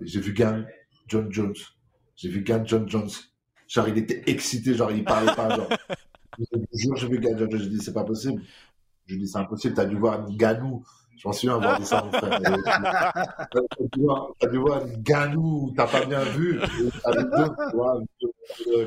[0.00, 0.64] J'ai vu Gan
[1.08, 1.54] John Jones.
[2.16, 3.10] J'ai vu Gan John Jones.
[3.68, 5.68] Genre, il était excité, genre, il parlait pas, genre.
[6.72, 7.60] J'ai vu Gan John Jones.
[7.60, 8.42] J'ai dit, c'est pas possible.
[9.06, 10.84] Je dis, c'est impossible, t'as dû voir Ganou.
[11.16, 12.40] Je m'en souviens avoir dit ça, mon frère.
[14.40, 16.58] T'as dû voir Ganou, t'as pas bien vu.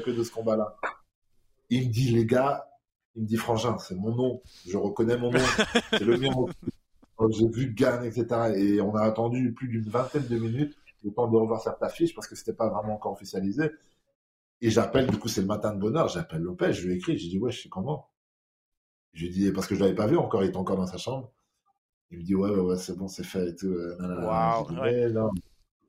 [0.03, 0.75] Que de ce combat-là.
[1.69, 2.67] Il me dit, les gars,
[3.15, 4.41] il me dit, Frangin, c'est mon nom.
[4.67, 5.39] Je reconnais mon nom.
[5.91, 6.31] C'est le mien.
[7.29, 8.25] J'ai vu Gan, etc.
[8.55, 12.13] Et on a attendu plus d'une vingtaine de minutes le temps de revoir sa affiche
[12.15, 13.71] parce que c'était pas vraiment encore officialisé.
[14.61, 17.29] Et j'appelle, du coup, c'est le matin de bonheur, j'appelle Lopez, je lui écris, je
[17.29, 18.09] dis, ouais, je sais comment?
[19.13, 20.97] Je lui dis, parce que je l'avais pas vu encore, il était encore dans sa
[20.97, 21.31] chambre.
[22.11, 23.67] Il me dit, ouais, ouais, ouais, c'est bon, c'est fait et tout.
[23.67, 24.67] Wow,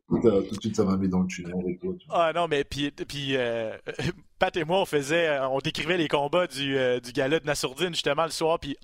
[0.08, 1.96] tout, de suite, ça m'a mis dans le tunnel et tout.
[2.10, 3.76] Ah non, mais puis, puis euh,
[4.38, 7.94] Pat et moi, on faisait, on décrivait les combats du, euh, du gala de Nassourdine
[7.94, 8.76] justement le soir, puis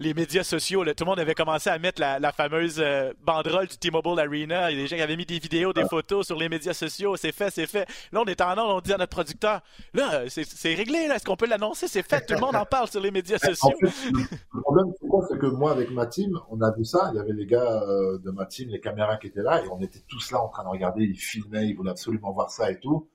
[0.00, 3.78] les médias sociaux, tout le monde avait commencé à mettre la, fameuse euh, banderole du
[3.78, 4.70] T-Mobile Arena.
[4.70, 6.74] Il y a des gens qui avaient mis des vidéos, des photos sur les médias
[6.74, 7.16] sociaux.
[7.16, 7.86] C'est fait, c'est fait.
[8.12, 9.60] Là, on est en ordre, on dit à notre producteur,
[9.92, 11.16] là, c'est réglé, là.
[11.16, 11.86] Est-ce qu'on peut l'annoncer?
[11.86, 12.26] C'est fait.
[12.26, 13.76] Tout le monde en parle sur les médias sociaux.
[13.80, 15.24] le problème, c'est quoi?
[15.30, 17.10] C'est que moi, avec ma team, on a vu ça.
[17.12, 19.68] Il y avait les gars euh, de ma team, les caméras qui étaient là, et
[19.68, 21.04] on était tous là en train de regarder.
[21.04, 23.08] Ils filmaient, ils voulaient absolument voir ça et tout.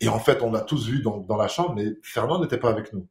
[0.00, 2.70] Et en fait, on l'a tous vu dans, dans la chambre, mais Fernand n'était pas
[2.70, 3.06] avec nous.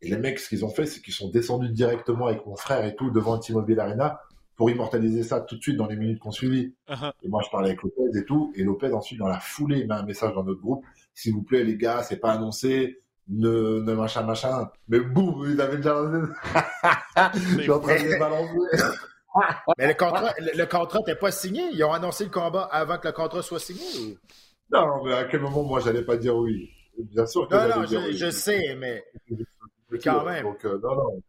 [0.00, 2.84] Et les mecs, ce qu'ils ont fait, c'est qu'ils sont descendus directement avec mon frère
[2.84, 4.20] et tout devant le T-Mobile Arena
[4.54, 6.74] pour immortaliser ça tout de suite dans les minutes qu'on suivit.
[6.88, 7.12] Uh-huh.
[7.22, 8.52] Et moi, je parlais avec Lopez et tout.
[8.56, 10.84] Et Lopez, ensuite, dans la foulée, il met un message dans notre groupe.
[11.14, 13.00] S'il vous plaît, les gars, c'est pas annoncé.
[13.28, 14.70] Ne, ne machin, machin.
[14.88, 15.96] Mais boum, il avait déjà
[17.34, 18.52] Je suis en train de les balancer.
[19.76, 21.62] Mais le contrat, le, contrat n'était pas signé.
[21.72, 24.16] Ils ont annoncé le combat avant que le contrat soit signé ou...
[24.70, 26.70] Non, mais à quel moment, moi, j'allais pas dire oui?
[26.98, 29.04] Bien sûr que Non, non, je, je sais, mais
[30.02, 30.44] quand même.
[30.44, 31.22] Donc, euh, non, non.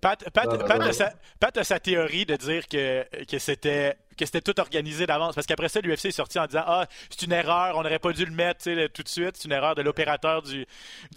[0.00, 5.34] Pat, Pat, a sa, théorie de dire que, que c'était que c'était tout organisé d'avance.
[5.34, 8.12] Parce qu'après ça, l'UFC est sorti en disant Ah, c'est une erreur, on n'aurait pas
[8.12, 9.36] dû le mettre tout de suite.
[9.36, 10.66] C'est une erreur de l'opérateur du,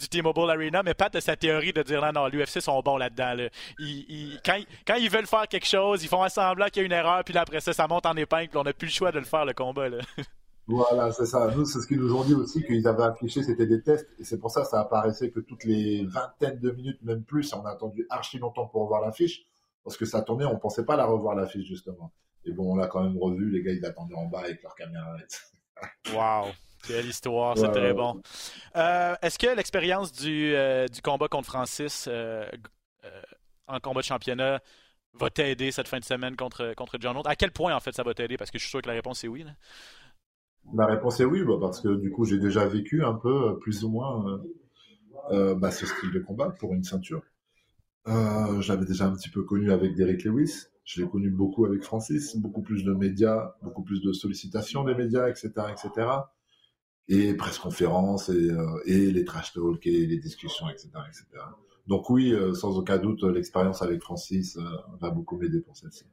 [0.00, 0.82] du T-Mobile Arena.
[0.82, 3.36] Mais Pat a sa théorie de dire Non, non, l'UFC sont bons là-dedans.
[4.44, 7.24] quand, quand, ils veulent faire quelque chose, ils font semblant qu'il y a une erreur,
[7.24, 9.18] puis là, après ça, ça monte en épingle, puis on n'a plus le choix de
[9.18, 9.88] le faire, le combat.
[9.88, 9.98] Là.
[10.66, 11.52] Voilà, c'est ça.
[11.54, 14.08] Nous, c'est ce qu'ils nous ont dit aussi, qu'ils avaient affiché, c'était des tests.
[14.18, 17.52] Et c'est pour ça que ça apparaissait que toutes les vingtaines de minutes, même plus,
[17.52, 19.46] on a attendu archi longtemps pour voir l'affiche.
[19.84, 22.12] Parce que ça tournait, on pensait pas la revoir l'affiche, justement.
[22.46, 23.50] Et bon, on l'a quand même revu.
[23.50, 25.16] Les gars, ils attendaient en bas avec leur caméra.
[26.14, 26.52] Wow!
[26.86, 28.22] Quelle histoire, c'est très bon.
[28.76, 32.46] Euh, est-ce que l'expérience du, euh, du, combat contre Francis euh,
[33.66, 34.60] en combat de championnat
[35.14, 37.26] va t'aider cette fin de semaine contre, contre John Woods?
[37.26, 38.36] À quel point, en fait, ça va t'aider?
[38.36, 39.44] Parce que je suis sûr que la réponse est oui.
[40.72, 43.84] La réponse est oui, bah, parce que du coup, j'ai déjà vécu un peu, plus
[43.84, 44.40] ou moins,
[45.30, 47.22] bah, ce style de combat pour une ceinture.
[48.06, 50.66] J'avais déjà un petit peu connu avec Derek Lewis.
[50.84, 54.94] Je l'ai connu beaucoup avec Francis, beaucoup plus de médias, beaucoup plus de sollicitations des
[54.94, 56.08] médias, etc., etc.
[57.08, 58.50] Et presse conférence et,
[58.86, 61.26] et les trash talk et les discussions, etc., etc.
[61.86, 64.62] Donc oui, euh, sans aucun doute, l'expérience avec Francis euh,
[65.00, 66.04] va beaucoup m'aider pour celle-ci.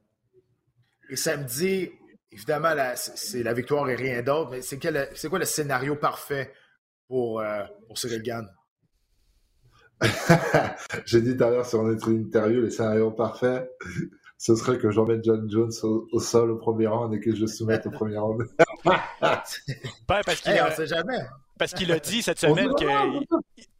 [1.09, 1.89] Et samedi,
[2.31, 6.53] évidemment, c'est la victoire et rien d'autre, mais c'est quoi le scénario parfait
[7.07, 8.47] pour, euh, pour Cyril Gann?
[11.05, 13.69] J'ai dit tout à l'heure sur notre interview, le scénario parfait,
[14.37, 17.47] ce serait que j'emmène John Jones au, sol au premier round et que je le
[17.47, 18.41] soumette au premier round.
[18.83, 20.85] parce qu'il a...
[20.85, 21.19] jamais.
[21.59, 22.85] Parce qu'il a dit cette semaine que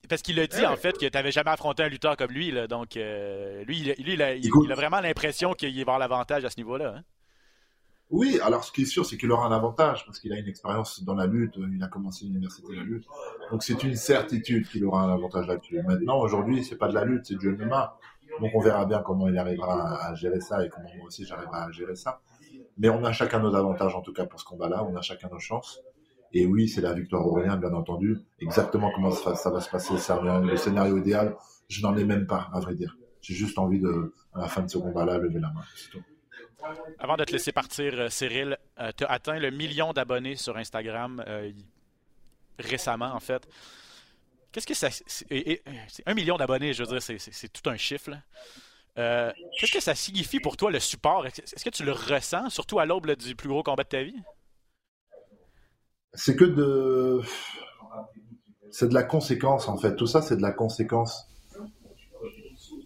[0.07, 2.51] parce qu'il a dit, en fait, que tu n'avais jamais affronté un lutteur comme lui.
[2.51, 6.57] Là, donc, euh, lui, lui il, a, vraiment l'impression qu'il va avoir l'avantage à ce
[6.57, 6.95] niveau-là.
[6.97, 7.01] Hein.
[8.11, 10.47] Oui, alors ce qui est sûr, c'est qu'il aura un avantage parce qu'il a une
[10.47, 11.53] expérience dans la lutte.
[11.57, 13.05] Il a commencé l'université de la lutte.
[13.49, 15.81] Donc, c'est une certitude qu'il aura un avantage là-dessus.
[15.83, 17.97] Maintenant, aujourd'hui, c'est pas de la lutte, c'est du MMA.
[18.41, 21.57] Donc, on verra bien comment il arrivera à gérer ça et comment moi aussi j'arriverai
[21.57, 22.21] à gérer ça.
[22.77, 24.83] Mais on a chacun nos avantages, en tout cas, pour ce combat-là.
[24.83, 25.79] On a chacun nos chances.
[26.33, 28.17] Et oui, c'est la victoire Aurélien, bien entendu.
[28.39, 31.35] Exactement comment ça, va se passer, le scénario idéal,
[31.69, 32.97] je n'en ai même pas, à vrai dire.
[33.21, 35.61] J'ai juste envie de, à la fin de ce combat-là, lever la main.
[36.99, 40.57] Avant de te laisser partir, euh, Cyril, euh, tu as atteint le million d'abonnés sur
[40.57, 41.51] Instagram euh,
[42.59, 43.47] récemment, en fait.
[44.51, 44.89] Qu'est-ce que ça.
[46.05, 48.11] Un million d'abonnés, je veux dire, c'est, tout un chiffre.
[48.95, 51.25] qu'est-ce que ça signifie pour toi, le support?
[51.25, 54.21] Est-ce que tu le ressens, surtout à l'aube du plus gros combat de ta vie?
[56.13, 57.21] C'est que de
[58.69, 61.29] c'est de la conséquence en fait tout ça c'est de la conséquence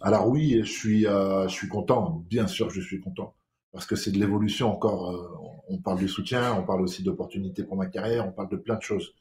[0.02, 3.34] alors oui je suis je suis content bien sûr je suis content
[3.76, 5.30] parce que c'est de l'évolution encore euh,
[5.70, 8.76] on parle de soutien on parle aussi d'opportunités pour ma carrière on parle de plein
[8.76, 9.14] de choses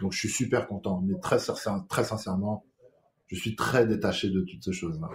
[0.00, 2.64] donc je suis super content mais très sincèrement
[3.26, 5.08] je suis très détaché de toutes ces choses là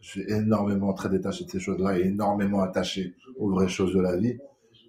[0.00, 3.92] je suis énormément très détaché de ces choses là et énormément attaché aux vraies choses
[3.92, 4.38] de la vie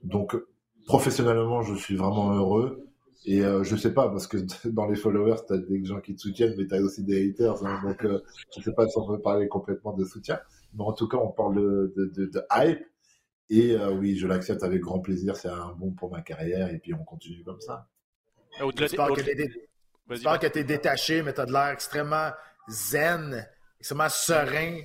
[0.04, 0.38] donc
[0.86, 2.86] professionnellement je suis vraiment heureux
[3.26, 4.38] et euh, je sais pas, parce que
[4.70, 7.30] dans les followers, tu as des gens qui te soutiennent, mais tu as aussi des
[7.30, 7.66] haters.
[7.66, 8.22] Hein, donc, euh,
[8.56, 10.40] je sais pas si on peut parler complètement de soutien.
[10.74, 12.86] Mais en tout cas, on parle de, hype.
[13.50, 15.36] Et euh, oui, je l'accepte avec grand plaisir.
[15.36, 16.72] C'est un bon pour ma carrière.
[16.72, 17.88] Et puis, on continue comme ça.
[18.78, 19.08] J'espère
[20.40, 22.32] que tu es détaché, mais tu as de l'air extrêmement
[22.70, 23.48] zen,
[23.80, 24.82] extrêmement serein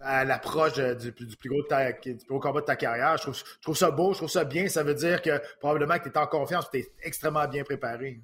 [0.00, 3.16] à l'approche du, du, plus gros du plus combat de ta carrière.
[3.16, 4.68] Je trouve, je trouve, ça beau, je trouve ça bien.
[4.68, 8.22] Ça veut dire que probablement que tu es en confiance, tu es extrêmement bien préparé.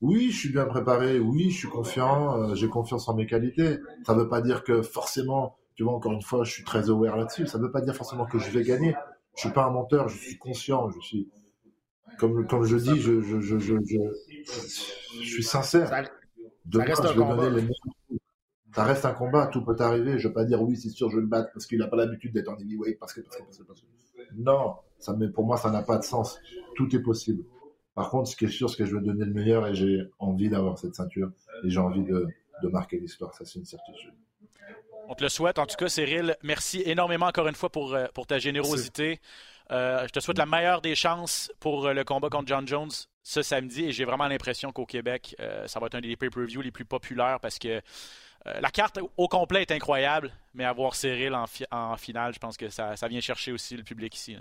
[0.00, 1.18] Oui, je suis bien préparé.
[1.18, 2.42] Oui, je suis confiant.
[2.42, 3.78] Euh, j'ai confiance en mes qualités.
[4.06, 6.90] Ça ne veut pas dire que forcément, tu vois, encore une fois, je suis très
[6.90, 7.46] aware là-dessus.
[7.46, 8.96] Ça ne veut pas dire forcément que je vais gagner.
[9.36, 10.08] Je suis pas un menteur.
[10.08, 10.90] Je suis conscient.
[10.90, 11.28] Je suis,
[12.18, 15.88] comme, comme je dis, je, je, je, je, je, suis sincère.
[15.88, 16.02] Ça,
[16.64, 17.48] de reste un combat.
[17.48, 17.62] Les
[18.74, 20.18] ça reste un combat, tout peut arriver.
[20.18, 21.86] Je ne veux pas dire oui, c'est sûr, je vais le battre parce qu'il n'a
[21.86, 23.86] pas l'habitude d'être en heavyweight, parce que, parce que, parce que, parce que.
[24.34, 26.40] Non, ça, mais pour moi, ça n'a pas de sens.
[26.74, 27.44] Tout est possible.
[27.94, 30.10] Par contre, ce qui est sûr, c'est que je veux donner le meilleur et j'ai
[30.18, 31.30] envie d'avoir cette ceinture
[31.62, 32.26] et j'ai envie de,
[32.64, 33.32] de marquer l'histoire.
[33.32, 34.14] Ça, c'est une certitude.
[35.10, 35.58] On te le souhaite.
[35.58, 39.20] En tout cas, Cyril, merci énormément encore une fois pour, euh, pour ta générosité.
[39.70, 42.90] Euh, je te souhaite la meilleure des chances pour euh, le combat contre John Jones
[43.22, 46.70] ce samedi et j'ai vraiment l'impression qu'au Québec, ça va être un des pay-per-view les
[46.70, 47.68] plus populaires parce que
[48.46, 52.70] euh, la carte au complet est incroyable, mais avoir Cyril en, finale, je pense que
[52.70, 54.36] ça, vient chercher aussi le public ici.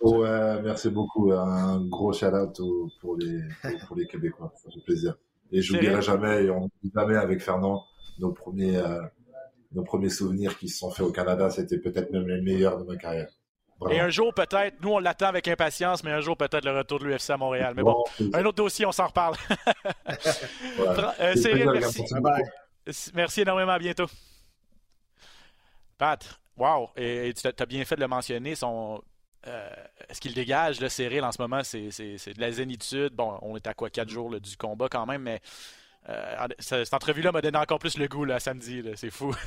[0.00, 1.32] Ouais, merci beaucoup.
[1.32, 2.58] Un gros shout-out
[3.02, 3.42] pour les,
[3.86, 4.52] pour, les Québécois.
[4.56, 5.14] Ça fait plaisir.
[5.52, 7.84] Et je n'oublierai jamais, et on n'oublie jamais avec Fernand,
[8.18, 8.80] nos premiers,
[9.72, 11.50] nos premiers souvenirs qui se sont faits au Canada.
[11.50, 13.28] C'était peut-être même les meilleurs de ma carrière.
[13.90, 16.98] Et un jour, peut-être, nous, on l'attend avec impatience, mais un jour, peut-être le retour
[16.98, 17.72] de l'UFC à Montréal.
[17.74, 18.04] Mais bon,
[18.34, 19.36] un autre dossier, on s'en reparle.
[21.20, 22.02] Euh, Cyril, merci.
[23.14, 24.06] Merci énormément, à bientôt.
[25.98, 29.02] Pat, wow, et, tu as bien fait de le mentionner, son,
[29.46, 29.70] euh,
[30.10, 33.14] ce qu'il dégage, le Cyril, en ce moment, c'est de la zénitude.
[33.14, 35.40] Bon, on est à quoi, quatre jours du combat quand même, mais
[36.08, 38.84] euh, cette entrevue-là m'a donné encore plus le goût là, samedi.
[38.96, 39.34] C'est fou.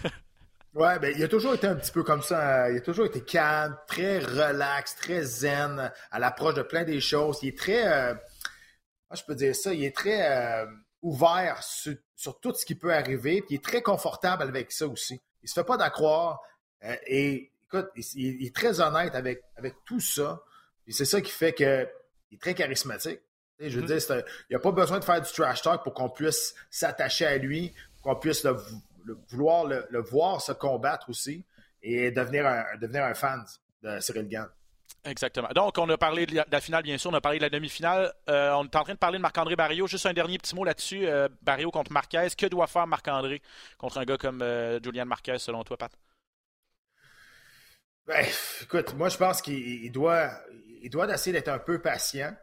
[0.76, 2.72] Ouais, ben, il a toujours été un petit peu comme ça.
[2.72, 7.38] Il a toujours été calme, très relax, très zen, à l'approche de plein des choses.
[7.44, 8.16] Il est très, euh,
[9.12, 10.66] je peux dire ça, il est très euh,
[11.04, 15.22] ouvert sur, tout ce qui peut arriver, puis il est très confortable avec ça aussi.
[15.44, 16.42] Il se fait pas d'accroire
[17.06, 20.42] et écoute, il, est très honnête avec, avec tout ça.
[20.88, 23.20] Et c'est ça qui fait qu'il est très charismatique.
[23.70, 26.10] Je veux dire, il n'y a pas besoin de faire du trash talk pour qu'on
[26.10, 28.56] puisse s'attacher à lui, pour qu'on puisse le,
[29.30, 31.44] vouloir le, voir se combattre aussi
[31.82, 33.44] et devenir un, devenir un fan
[33.82, 34.48] de Cyril Gann.
[35.06, 35.50] Exactement.
[35.54, 38.14] Donc, on a parlé de la finale, bien sûr, on a parlé de la demi-finale.
[38.30, 39.86] Euh, on est en train de parler de Marc-André Barrio.
[39.86, 41.06] Juste un dernier petit mot là-dessus.
[41.06, 42.30] Euh, Barrio contre Marquez.
[42.38, 43.42] Que doit faire Marc-André
[43.78, 45.92] contre un gars comme euh, Julian Marquez, selon toi, Pat?
[48.08, 48.26] Ben,
[48.62, 50.32] écoute, moi, je pense qu'il doit,
[50.82, 52.34] il doit essayer d'être un peu patient.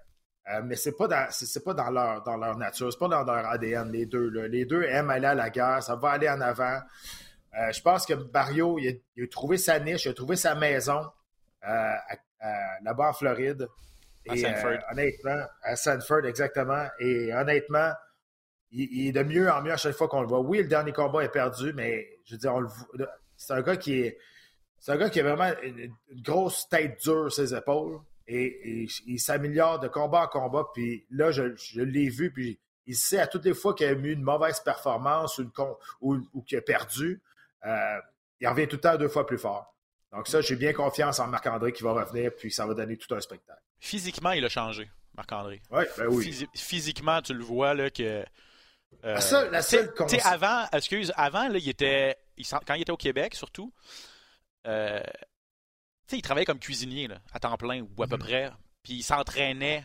[0.65, 3.47] Mais c'est pas dans c'est pas dans leur dans leur nature, c'est pas dans leur
[3.47, 4.29] ADN les deux.
[4.47, 6.81] Les deux aiment aller à la guerre, ça va aller en avant.
[7.53, 11.07] je pense que Barrio, il a, trouvé sa niche, il a trouvé sa maison
[11.63, 12.01] à,
[12.83, 13.69] là-bas en Floride.
[14.29, 14.71] À Sanford.
[14.71, 16.87] Euh, honnêtement, à Sanford, exactement.
[16.99, 17.93] Et honnêtement,
[18.71, 20.41] il, est de mieux en mieux à chaque fois qu'on le voit.
[20.41, 22.55] Oui, le dernier combat est perdu, mais je veux dire,
[23.37, 24.19] c'est un gars qui est.
[24.79, 28.01] C'est un gars qui a vraiment une, grosse tête dure sur ses épaules.
[28.33, 30.69] Et, il s'améliore de combat en combat.
[30.73, 34.13] Puis là, je, l'ai vu, puis il sait à toutes les fois qu'il a eu
[34.13, 35.51] une mauvaise performance ou,
[36.33, 37.21] ou, qu'il a perdu,
[37.67, 37.99] euh,
[38.41, 39.75] il revient tout le temps deux fois plus fort.
[40.13, 43.13] Donc ça, j'ai bien confiance en Marc-André qui va revenir, puis ça va donner tout
[43.15, 43.63] un spectacle.
[43.81, 45.61] Physiquement, il a changé, Marc-André.
[45.71, 48.25] Ouais, ben oui, physiquement, tu le vois là que.
[49.05, 49.93] Euh, la seule, la seule
[50.25, 52.17] avant, excuse, avant, là, il était,
[52.67, 53.73] quand il était au Québec, surtout,
[54.67, 55.01] euh,
[56.17, 58.23] il travaillait comme cuisinier là, à temps plein ou à peu mhm.
[58.23, 58.51] près,
[58.83, 59.85] puis il s'entraînait.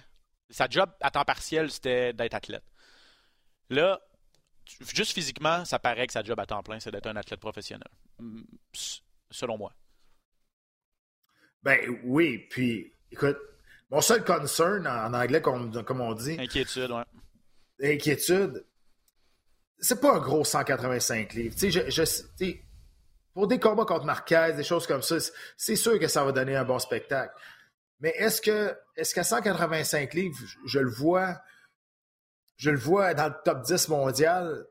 [0.51, 2.63] Sa job à temps partiel, c'était d'être athlète.
[3.71, 3.99] Là,
[4.93, 7.89] juste physiquement, ça paraît que sa job à temps plein, c'est d'être un athlète professionnel,
[9.31, 9.73] selon moi.
[11.63, 13.37] Ben oui, puis écoute,
[13.89, 16.37] mon seul concern en anglais, comme, comme on dit.
[16.39, 17.93] Inquiétude, ouais.
[17.93, 18.65] Inquiétude.
[19.79, 21.55] C'est pas un gros 185 livres.
[21.55, 22.03] Tu sais, je,
[23.35, 25.17] pour des combats contre Marquez, des choses comme ça,
[25.57, 27.35] c'est sûr que ça va donner un bon spectacle.
[27.99, 31.37] Mais est-ce que est-ce qu'à 185 livres, je, le vois,
[32.55, 34.65] je le vois dans le top 10 mondial,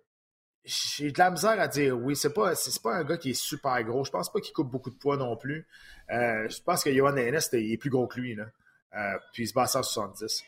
[0.65, 2.17] j'ai de la misère à dire oui.
[2.17, 4.03] C'est pas, c'est pas un gars qui est super gros.
[4.03, 5.67] Je pense pas qu'il coupe beaucoup de poids non plus.
[6.11, 8.35] Euh, je pense que Johan Ennis est plus gros que lui.
[8.41, 10.43] Euh, puis il se bat à 170.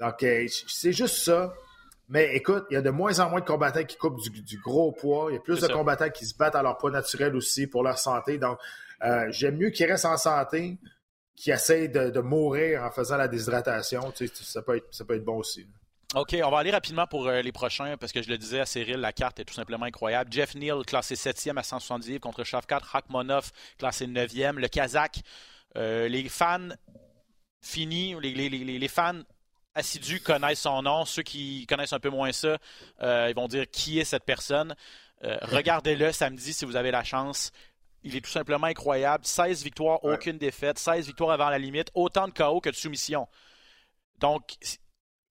[0.00, 1.52] Donc, euh, c'est juste ça.
[2.08, 4.92] Mais écoute, il y a de moins en moins de combattants qui coupent du, gros
[4.92, 5.26] poids.
[5.30, 7.82] Il y a plus de combattants qui se battent à leur poids naturel aussi pour
[7.82, 8.38] leur santé.
[8.38, 8.58] Donc,
[9.28, 10.78] j'aime mieux qu'ils restent en santé
[11.38, 14.10] qu'ils essayent de, mourir en faisant la déshydratation.
[14.12, 15.66] Tu sais, ça, peut être, ça peut être bon aussi.
[16.14, 18.66] OK, on va aller rapidement pour euh, les prochains parce que je le disais à
[18.66, 20.32] Cyril, la carte est tout simplement incroyable.
[20.32, 24.56] Jeff Neal, classé 7e à 170 contre Shavkat Rakhmonov, classé 9e.
[24.56, 25.20] Le Kazakh,
[25.76, 26.70] euh, les fans
[27.60, 29.20] finis, les, fans
[29.78, 31.04] assidus connaissent son nom.
[31.04, 32.58] Ceux qui connaissent un peu moins ça,
[33.02, 34.74] euh, ils vont dire qui est cette personne.
[35.20, 37.50] Regardez-le samedi si vous avez la chance.
[38.04, 39.24] Il est tout simplement incroyable.
[39.26, 40.78] 16 victoires, aucune défaite.
[40.78, 41.90] 16 victoires avant la limite.
[41.94, 43.26] Autant de KO que de soumission.
[44.18, 44.56] Donc,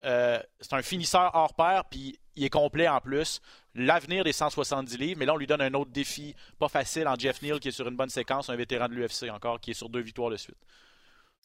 [0.04, 3.40] euh, c'est un finisseur hors pair, puis il est complet en plus.
[3.74, 7.16] L'avenir des 170 livres, mais là, on lui donne un autre défi pas facile en
[7.16, 9.74] Jeff Neal, qui est sur une bonne séquence, un vétéran de l'UFC encore, qui est
[9.74, 10.58] sur deux victoires de suite.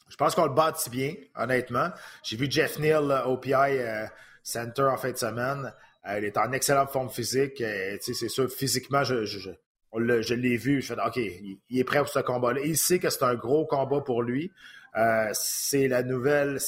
[0.10, 1.90] Je pense qu'on le bâtit bien, honnêtement.
[2.24, 4.06] J'ai vu Jeff Neal au PI euh,
[4.44, 5.74] Center en fin de semaine.
[6.08, 7.64] Euh, il est en excellente forme physique.
[8.02, 10.82] c'est sûr, physiquement, je, je l'ai vu.
[10.82, 12.62] Je fais OK, il, est prêt pour ce combat-là.
[12.64, 14.52] Il sait que c'est un gros combat pour lui.
[14.98, 16.60] Euh, c'est la nouvelle,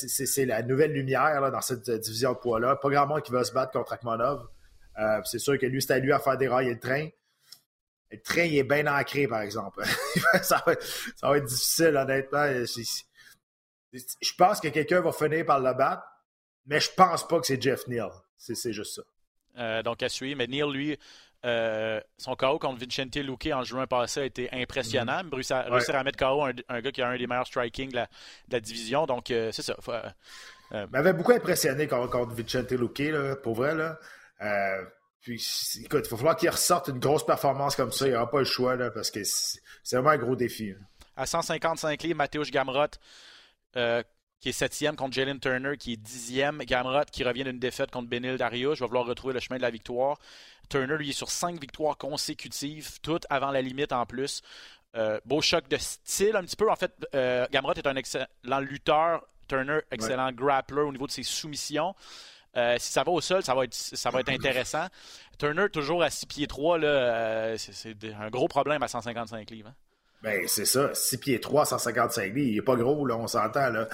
[0.91, 2.77] lumière dans cette division de poids-là.
[2.77, 4.47] Pas grand monde qui va se battre contre Akmonov.
[4.99, 7.07] Euh, c'est sûr que lui, c'est à lui à faire dérailler le train.
[8.11, 9.83] Le train, il est bien ancré, par exemple.
[10.43, 12.45] ça, va, être difficile, honnêtement.
[13.93, 16.03] Je pense que quelqu'un va finir par le battre,
[16.65, 18.09] mais je pense pas que c'est Jeff Neal.
[18.37, 19.01] C'est juste ça.
[19.57, 20.37] Euh, donc à suivre.
[20.37, 20.97] Mais Neal, lui,
[21.45, 25.23] euh, son KO contre Vincente Luque en juin passé a été impressionnant.
[25.23, 25.69] Mm -hmm.
[25.69, 28.01] Réussir, à mettre KO un, gars qui a un des meilleurs striking de
[28.49, 29.05] la, division.
[29.05, 29.75] Donc, euh, c'est ça.
[30.71, 33.75] Il m'avait beaucoup impressionné contre, Vincente Luque, pour vrai.
[33.75, 33.99] Là.
[35.21, 35.35] puis,
[35.85, 38.07] écoute, il va falloir qu'il ressorte une grosse performance comme ça.
[38.07, 40.73] Il n'y aura pas le choix là, parce que c'est vraiment un gros défi.
[41.15, 42.97] À 155 livres, Mathéo Gamrot
[43.73, 46.59] qui est septième contre Jalen Turner, qui est dixième.
[46.59, 48.75] Gamrot qui revient d'une défaite contre Benil Dario.
[48.75, 50.17] Je vais vouloir retrouver le chemin de la victoire.
[50.69, 54.41] Turner, lui, est sur cinq victoires consécutives, toutes avant la limite en plus.
[54.95, 56.69] Euh, beau choc de style un petit peu.
[56.69, 59.25] En fait, euh, Gamrot est un excellent lutteur.
[59.47, 61.95] Turner, excellent grappler au niveau de ses soumissions.
[62.55, 64.87] Euh, si ça va au sol, ça va être, ça va être intéressant.
[65.39, 69.69] Turner, toujours à 6 pieds 3, là, c'est, un gros problème à 155 livres.
[69.69, 69.75] Hein.
[70.23, 70.93] Ben, c'est ça.
[70.93, 72.37] 6 pieds 3, 155 livres.
[72.37, 73.69] Il est pas gros, là, on s'entend.
[73.69, 73.87] Là.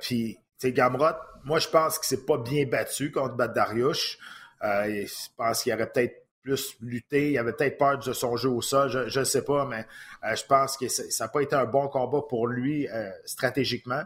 [0.00, 4.18] puis, tu sais, Gamrot, moi, je pense qu'il s'est pas bien battu contre Bat Dariush.
[4.60, 7.32] je pense qu'il aurait peut-être plus lutté.
[7.32, 9.84] Il avait peut-être peur de son jeu au sol, je ne sais pas, mais
[10.24, 14.02] euh, je pense que ça n'a pas été un bon combat pour lui euh, stratégiquement.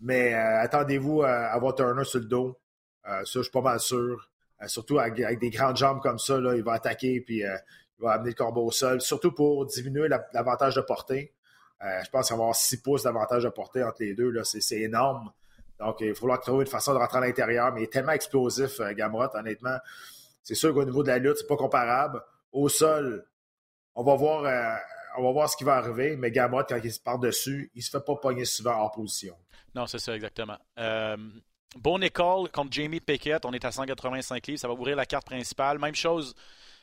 [0.00, 2.58] Mais euh, attendez-vous à avoir Turner sur le dos.
[3.04, 4.30] ça, je suis pas mal sûr.
[4.66, 7.42] surtout avec, des grandes jambes comme ça, là, il va attaquer puis
[7.98, 9.00] il va amener le combat au sol.
[9.00, 11.32] Surtout pour diminuer l'avantage de portée.
[11.80, 14.32] je pense qu'il va avoir 6 pouces d'avantage de portée entre les deux.
[14.44, 15.30] C'est énorme.
[15.78, 17.72] Donc, il va falloir trouver une façon de rentrer à l'intérieur.
[17.72, 19.78] Mais il est tellement explosif, Gamrot, honnêtement.
[20.42, 22.22] C'est sûr qu'au niveau de la lutte, c'est pas comparable.
[22.52, 23.26] Au sol,
[23.94, 24.76] on va voir, euh,
[25.16, 27.82] on va voir ce qui va arriver, mais Gamot, quand il se part dessus, il
[27.82, 29.34] se fait pas pogner souvent en position.
[29.74, 30.58] Non, c'est ça, exactement.
[30.78, 31.16] Euh,
[31.76, 35.26] bon école contre Jamie Pickett, on est à 185 livres, ça va ouvrir la carte
[35.26, 35.78] principale.
[35.78, 36.34] Même chose,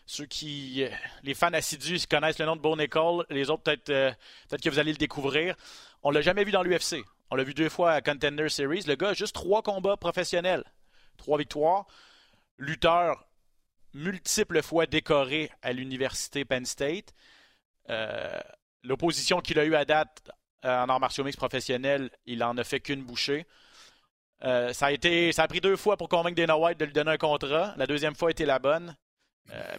[0.06, 0.89] ceux qui, euh,
[1.24, 4.16] les fans assidus connaissent le nom de Bon École, les autres peut-être
[4.49, 5.56] peut que vous allez le découvrir.
[6.04, 7.04] On l'a jamais vu dans l'UFC.
[7.30, 8.84] On l'a vu deux fois à Contender Series.
[8.88, 10.64] Le gars a juste trois combats professionnels,
[11.18, 11.86] trois victoires.
[12.58, 13.26] Lutteur
[13.93, 17.14] multiples fois décoré à l'université Penn State.
[17.89, 18.39] Euh,
[18.84, 20.30] l'opposition qu'il a eue à date
[20.66, 23.45] euh, en arts martiaux mix professionnel, il en a fait qu'une bouchée.
[24.43, 26.93] Euh, ça, a été, ça a pris deux fois pour convaincre Dana White de lui
[26.93, 27.74] donner un contrat.
[27.78, 28.95] La deuxième fois était la bonne.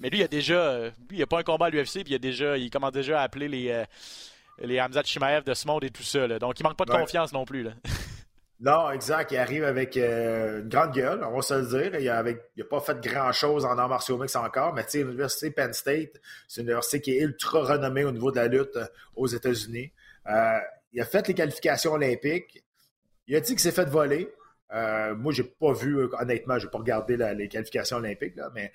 [0.01, 0.89] Mais lui, il a déjà.
[1.09, 3.21] Lui, il n'a pas un combat à l'UFC, puis il, a déjà, il commence déjà
[3.21, 3.85] à appeler les,
[4.59, 6.27] les Hamzat Shimaev de ce monde et tout ça.
[6.39, 7.63] Donc, il manque pas de confiance non plus.
[7.63, 7.73] Là.
[8.63, 9.33] Non, exact.
[9.33, 11.99] Il arrive avec euh, une grande gueule, on va se le dire.
[11.99, 15.73] Il n'a pas fait grand-chose en arts martiaux mix encore, mais tu sais, l'université Penn
[15.73, 18.87] State, c'est une université qui est ultra renommée au niveau de la lutte euh,
[19.17, 19.91] aux États-Unis.
[20.29, 20.59] Euh,
[20.93, 22.63] il a fait les qualifications olympiques.
[23.27, 24.33] Il a dit qu'il s'est fait voler.
[24.73, 28.73] Moi, j'ai pas vu, honnêtement, je n'ai pas regardé les qualifications olympiques, mais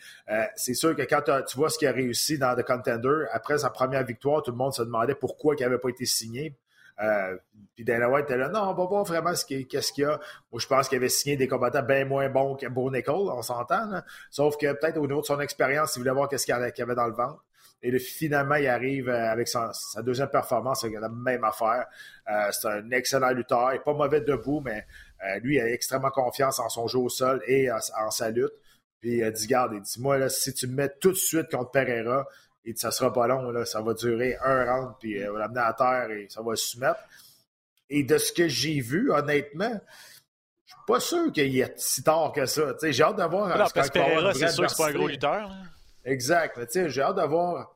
[0.55, 3.69] c'est sûr que quand tu vois ce qu'il a réussi dans The Contender, après sa
[3.69, 6.55] première victoire, tout le monde se demandait pourquoi il n'avait pas été signé.
[6.99, 7.37] Euh,
[7.75, 10.19] puis Dana était là, non, on va voir vraiment ce qu'il y a.
[10.51, 13.41] Moi, je pense qu'il avait signé des combattants bien moins bons que Bo Nicole, on
[13.41, 14.01] s'entend.
[14.31, 16.95] Sauf que peut-être au niveau de son expérience, il voulait voir qu'est-ce qu'il y avait
[16.95, 17.43] dans le ventre.
[17.83, 19.71] Et finalement, il arrive euh, avec sa,
[20.01, 21.85] deuxième performance, avec la même affaire.
[22.27, 23.69] Euh, c'est un excellent lutteur.
[23.71, 24.87] Il n'est pas mauvais debout, mais
[25.41, 28.53] lui, il a extrêmement confiance en son jeu au sol et en, sa lutte.
[28.99, 31.17] Puis il a dit, garde, il dit, moi, là, si tu me mets tout de
[31.17, 32.27] suite contre Pereira,
[32.67, 35.39] et ça sera pas long, là, ça va durer un round, puis euh, on va
[35.39, 36.99] l'amener à terre et ça va se soumettre.
[37.89, 39.79] Et de ce que j'ai vu, honnêtement,
[40.65, 42.73] je suis pas sûr qu'il y ait si tard que ça.
[42.83, 43.47] J'ai hâte d'avoir.
[43.47, 43.99] Non, parce que
[44.33, 45.49] c'est sûr que c'est pas un gros lutteur.
[46.03, 46.59] Exact.
[46.89, 47.73] J'ai hâte d'avoir.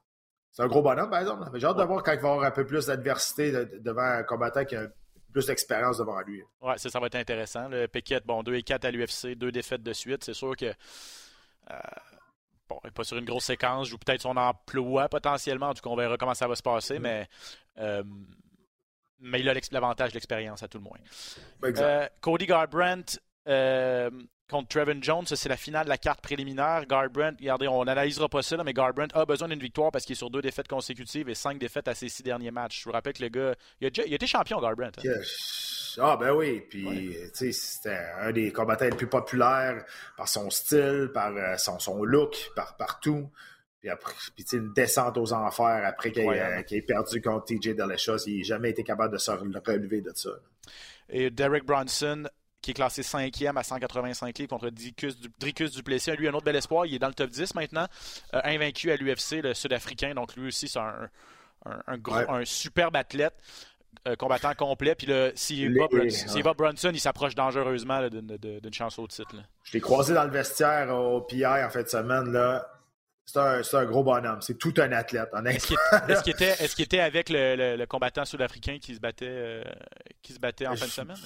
[0.52, 1.50] C'est un gros bonhomme, par exemple.
[1.54, 4.66] J'ai hâte de voir quand il va avoir un peu plus d'adversité devant un combattant
[4.66, 4.88] qui a
[5.32, 6.44] plus d'expérience devant lui.
[6.62, 7.68] Ouais, ça, ça va être intéressant.
[7.70, 10.24] Le Piquet, bon, 2 et 4 à l'UFC, deux défaites de suite.
[10.24, 10.66] C'est sûr que.
[10.66, 11.78] Euh,
[12.70, 15.70] bon, pas sur une grosse séquence, ou peut-être son emploi potentiellement.
[15.70, 17.02] En tout cas, on verra comment ça va se passer, mm.
[17.02, 17.28] mais,
[17.80, 18.04] euh,
[19.20, 21.00] mais il a l'avantage de l'expérience à tout le moins.
[21.64, 24.10] Euh, Cody Garbrandt euh,
[24.52, 26.86] contre Trevin Jones, c'est la finale de la carte préliminaire.
[26.86, 30.18] Garbrandt, regardez, on n'analysera pas ça, mais Garbrandt a besoin d'une victoire parce qu'il est
[30.18, 32.82] sur deux défaites consécutives et cinq défaites à ses six derniers matchs.
[32.82, 35.00] Je vous rappelle que le gars, il a, déjà, il a été champion, Garbrandt.
[35.04, 35.12] Hein.
[36.00, 36.62] Ah, ben oui.
[36.70, 39.84] Puis, tu sais, c'était un des combattants les plus populaires
[40.18, 43.30] par son style, par euh, son, son look, par partout.
[43.80, 48.28] Puis après, puis une descente aux enfers après qu'il ait, perdu contre TJ Delicious.
[48.28, 50.30] Il n'a jamais été capable de se relever de ça.
[51.10, 52.26] Et Derek Bronson,
[52.62, 54.70] qui est classé 5e à 185 livres contre
[55.40, 56.12] Dricus, Duplessis.
[56.12, 56.86] Lui, un autre bel espoir.
[56.86, 57.88] Il est dans le top 10 maintenant.
[58.34, 60.14] Euh, invaincu à l'UFC, le Sud-Africain.
[60.14, 61.10] Donc, lui aussi, c'est un,
[61.66, 63.34] un, superbe athlète.
[64.08, 64.96] Euh, combattant complet.
[64.96, 65.78] Puis s'il
[66.44, 69.36] va, Brunson, il s'approche dangereusement d'une chance au titre.
[69.64, 72.32] Je l'ai croisé dans le vestiaire au PI en fin de semaine.
[72.32, 72.68] Là.
[73.26, 74.42] C'est un, gros bonhomme.
[74.42, 75.30] C'est tout un athlète.
[75.46, 79.64] Est-ce qu'il était, est était, avec le, combattant sud-africain qui se battait, euh,
[80.22, 81.18] qui se battait en fin de semaine?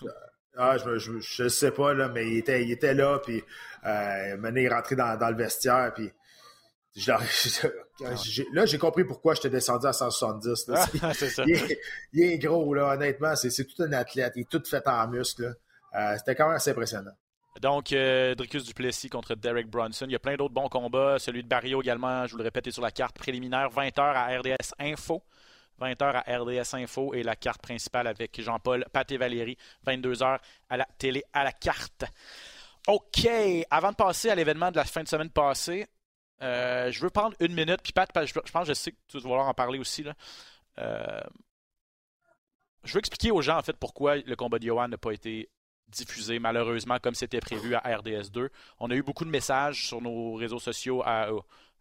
[0.57, 3.43] Ah, je ne sais pas, là, mais il était, il était là, puis
[3.85, 6.11] euh, il est rentré dans, dans le vestiaire, puis
[8.53, 10.71] là, j'ai compris pourquoi je t'ai descendu à 170.
[10.73, 10.87] Ah,
[12.13, 13.35] il, est, gros, là, honnêtement.
[13.35, 14.33] C'est tout un athlète.
[14.37, 15.55] Il est tout fait en muscle.
[15.93, 17.11] Euh, c'était quand même assez impressionnant.
[17.61, 20.05] Donc, euh, Dricus Duplessis contre Derek Brunson.
[20.07, 21.17] Il y a plein d'autres bons combats.
[21.19, 23.69] Celui de Barrio également, je vous le répète, est sur la carte préliminaire.
[23.69, 25.21] 20h à RDS Info.
[25.79, 29.57] 20h à RDS Info et la carte principale avec Jean-Paul, Pat et Valérie.
[29.85, 32.05] 22h à la télé à la carte.
[32.87, 33.27] OK.
[33.69, 35.87] Avant de passer à l'événement de la fin de semaine passée,
[36.41, 39.17] euh, je veux prendre une minute, puis Pat, je, pense que je sais que tu
[39.17, 40.03] vas vouloir en parler aussi.
[40.03, 40.13] Là.
[40.79, 41.21] Euh,
[42.83, 45.49] je veux expliquer aux gens en fait pourquoi le combat de Johan n'a pas été
[45.87, 48.49] diffusé malheureusement comme c'était prévu à RDS2.
[48.79, 51.29] On a eu beaucoup de messages sur nos réseaux sociaux à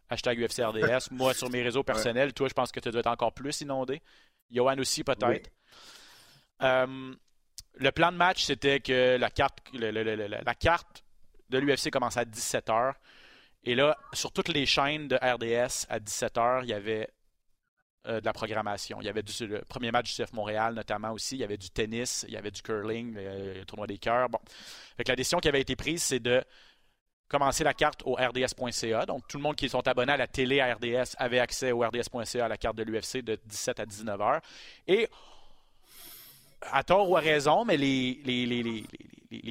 [0.09, 1.11] hashtag UFCRDS.
[1.11, 4.01] Moi, sur mes réseaux personnels, toi, je pense que tu dois être encore plus inondé.
[4.51, 5.49] Johan aussi, peut-être.
[6.61, 7.13] Euh,
[7.77, 11.03] le plan de match, c'était que la carte, la carte
[11.49, 12.93] de l'UFC commençait à 17h.
[13.63, 17.09] Et là, sur toutes les chaînes de RDS, à 17h, il y avait
[18.07, 19.01] euh, de la programmation.
[19.01, 21.35] Il y avait du, le premier match du CF Montréal, notamment aussi.
[21.35, 24.29] Il y avait du tennis, il y avait du curling, le, tournoi des cœurs.
[24.29, 24.39] Bon.
[25.05, 26.43] la décision qui avait été prise, c'est de
[27.27, 29.05] commencer la carte au rds.ca.
[29.05, 31.81] Donc, tout le monde qui sont abonnés à la télé à RDS avait accès au
[31.81, 34.41] rds.ca à la carte de l'UFC de 17 à 19 h.
[34.87, 35.09] Et,
[36.71, 38.15] à tort ou à raison, mais les,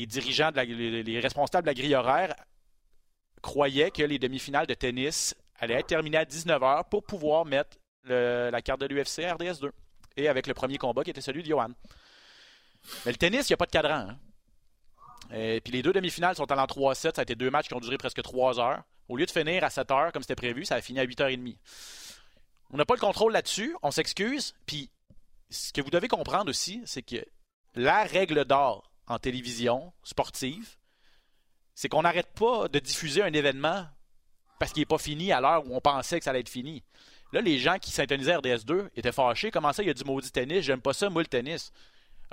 [0.07, 2.35] dirigeants, de les, responsables de la grille horaire
[3.43, 7.77] croyaient que les demi-finales de tennis allaient être terminées à 19 h pour pouvoir mettre
[8.05, 9.71] la carte de l'UFC RDS 2.
[10.17, 11.71] Et avec le premier combat qui était celui de Johan.
[13.05, 14.11] Mais le tennis, il n'y a pas de cadran.
[14.11, 14.19] Hein.
[15.33, 16.95] Et puis les deux demi-finales sont allées en 3-7.
[16.95, 18.83] Ça a été deux matchs qui ont duré presque 3 heures.
[19.09, 21.57] Au lieu de finir à 7 heures comme c'était prévu, ça a fini à 8h30.
[22.71, 23.77] On n'a pas le contrôle là-dessus.
[23.83, 24.55] On s'excuse.
[24.67, 24.91] Puis
[25.51, 27.25] ce que vous devez comprendre aussi, c'est que
[27.75, 30.77] la règle d'or en télévision sportive,
[31.75, 33.87] c'est qu'on n'arrête pas de diffuser un événement
[34.59, 36.85] parce qu'il n'est pas fini à l'heure où on pensait que ça allait être fini.
[37.33, 39.51] Là, les gens qui syntonisaient RDS2 étaient fâchés.
[39.51, 40.61] Comment ça, il y a du maudit tennis?
[40.61, 41.73] J'aime pas ça, moi, le tennis.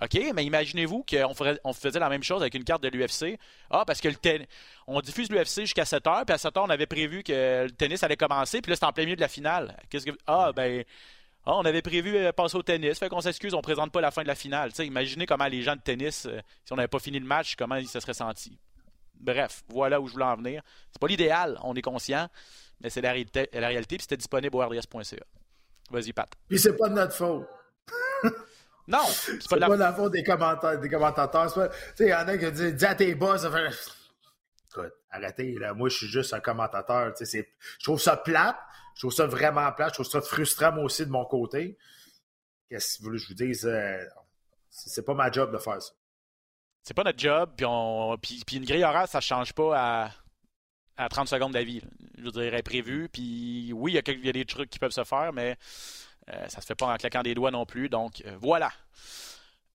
[0.02, 1.34] OK, mais imaginez-vous qu'on
[1.64, 3.38] on faisait la même chose avec une carte de l'UFC.
[3.70, 4.46] Ah, parce que le
[4.88, 7.72] on diffuse l'UFC jusqu'à 7 h, puis à 7 h, on avait prévu que le
[7.72, 9.78] tennis allait commencer, puis là, c'est en plein milieu de la finale.
[9.90, 10.12] Qu'est-ce que.
[10.28, 10.84] Ah, ben.
[11.44, 13.00] Ah, on avait prévu euh, passer au tennis.
[13.00, 14.72] Fait qu'on s'excuse, on présente pas la fin de la finale.
[14.80, 17.78] imaginez comment les gens de tennis, euh, si on n'avait pas fini le match, comment
[17.78, 18.60] ils se seraient sentis.
[19.20, 20.62] Bref, voilà où je voulais en venir.
[20.92, 22.28] C'est pas l'idéal, on est conscient
[22.82, 25.26] mais c'est la réalité, la réalité puis c'était disponible au rds.ca.
[25.90, 26.30] Vas-y, Pat.
[26.48, 27.48] Puis c'est pas de notre faute.
[28.92, 29.94] non, c'est pas, la...
[29.94, 30.80] faute des, commentateurs.
[30.80, 31.54] Des commentateurs.
[31.54, 31.60] Tu
[31.96, 35.74] sais, il y en a qui disent dis à tes boss, Écoute, arrêtez, là.
[35.74, 37.14] Moi, je suis juste un commentateur.
[37.14, 38.58] Tu sais, je trouve ça plate.
[38.96, 39.90] Je trouve ça vraiment plate.
[39.90, 41.78] Je trouve ça frustrant, moi aussi, de mon côté.
[42.70, 43.66] Qu'est-ce que je vous dise?
[43.66, 44.04] Euh,
[44.70, 45.94] c'est pas ma job de faire ça.
[46.84, 48.18] C'est pas notre job, puis, on...
[48.18, 50.12] puis, puis une grille horaire, ça change pas à
[51.02, 51.82] à 30 secondes d'avis.
[52.18, 53.10] Je dirais prévu.
[53.10, 55.58] Puis oui, il y, a des trucs qui peuvent se faire, mais
[56.30, 57.90] euh, ça se fait pas en claquant des doigts non plus.
[57.90, 58.72] Donc euh, voilà.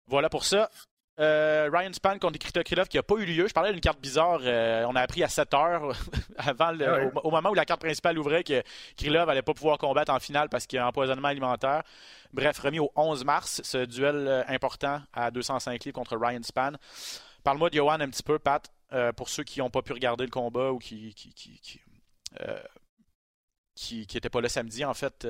[0.08, 0.70] Voilà pour ça.
[1.18, 3.48] Euh, Ryan Span contre Krita Krylov qui n'a pas eu lieu.
[3.48, 4.42] Je parlais d'une carte bizarre.
[4.42, 5.94] on a appris à 7 heures
[6.38, 8.62] avant ah au, moment où la carte principale ouvrait que
[8.98, 11.84] Krylov n'allait pas pouvoir combattre en finale parce qu'il y a un empoisonnement alimentaire.
[12.34, 16.74] Bref, remis au 11 mars, ce duel important à 205 livres contre Ryan Span.
[17.46, 18.70] Parle-moi de Johan un petit peu, Pat.
[18.92, 21.82] Euh, pour ceux qui n'ont pas pu regarder le combat ou qui qui, qui, qui,
[22.42, 25.28] euh, pas là samedi, en fait,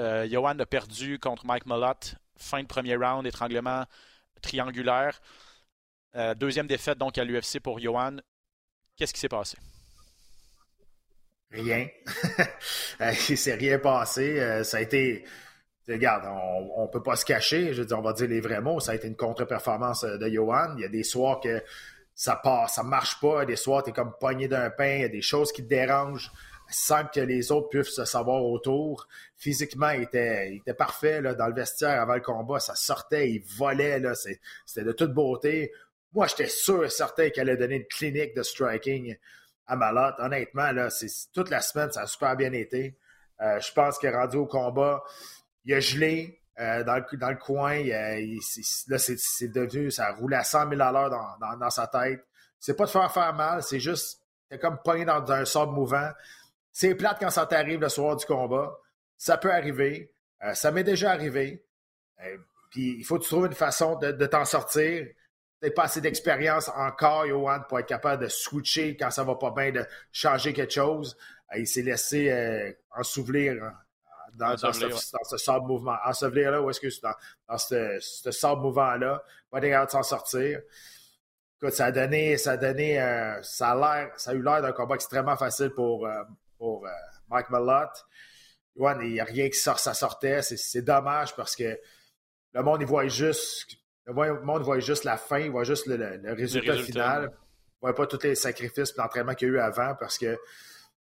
[0.00, 3.84] euh, a perdu contre Mike Malott, fin de premier round, étranglement
[4.42, 5.20] triangulaire.
[6.36, 8.16] deuxième défaite donc à l'UFC pour Johan.
[8.96, 9.58] Qu'est-ce qui s'est passé?
[11.50, 11.88] Rien.
[13.28, 14.62] Il s'est rien passé.
[14.64, 15.24] ça a été.
[15.88, 16.24] Regarde,
[16.76, 17.74] on ne peut pas se cacher.
[17.74, 18.80] Je veux dire, on va dire les vrais mots.
[18.80, 20.74] Ça a été une contre-performance de Johan.
[20.76, 21.62] Il y a des soirs que
[22.14, 23.44] ça passe, ça marche pas.
[23.46, 25.68] Des soirs, tu es comme pogné d'un pain, il y a des choses qui te
[25.68, 26.30] dérangent
[26.70, 29.08] sans que les autres puissent se savoir autour.
[29.36, 32.60] Physiquement, il était, il était parfait là, dans le vestiaire avant le combat.
[32.60, 33.98] Ça sortait, il volait.
[33.98, 35.72] Là, c'était de toute beauté.
[36.12, 39.16] Moi, j'étais sûr et certain qu'elle allait donner une clinique de striking
[39.66, 40.16] à Malotte.
[40.18, 42.96] Honnêtement, là, c'est, toute la semaine, ça a super bien été.
[43.40, 45.02] Euh, je pense est rendu au combat.
[45.64, 46.40] Il a gelé.
[46.60, 47.82] Euh, dans, le, dans le coin.
[47.82, 52.22] là, c'est devenu, ça roule à 100 000 à l'heure dans, dans, sa tête.
[52.58, 56.10] C'est pas de faire faire mal, c'est juste, t'es comme pogné dans, un sable mouvant.
[56.80, 58.74] C'est plate quand ça t'arrive le soir du combat.
[59.18, 60.14] Ça peut arriver.
[60.42, 61.62] Euh, ça m'est déjà arrivé.
[62.24, 62.38] Euh,
[62.70, 65.06] puis il faut que tu trouves une façon de, t'en sortir.
[65.60, 69.50] T'as pas assez d'expérience encore, Johan, pour être capable de switcher quand ça va pas
[69.50, 71.18] bien, de changer quelque chose.
[71.54, 73.74] il s'est laissé en souvenir hein
[74.36, 75.96] dans, ce, sable mouvement.
[76.06, 80.02] Ensevelir là, où est-ce que c'est dans, ce, ce sable mouvement-là, pas être de s'en
[80.02, 80.62] sortir.
[81.60, 84.62] Écoute, ça a donné, ça a donné, euh, ça a l'air, ça a eu l'air
[84.62, 86.22] d'un combat extrêmement facile pour, euh,
[86.60, 86.90] pour euh,
[87.30, 87.90] Mike Malott.
[88.76, 90.42] il n'y a rien qui sort, ça sortait.
[90.42, 91.80] C'est dommage parce que
[92.52, 96.20] le monde, il voit juste, le monde voit juste la fin, il voit juste le,
[96.34, 97.22] résultat, final.
[97.22, 100.18] Il ne voit pas tous les sacrifices et l'entraînement qu'il y a eu avant parce
[100.18, 100.38] que,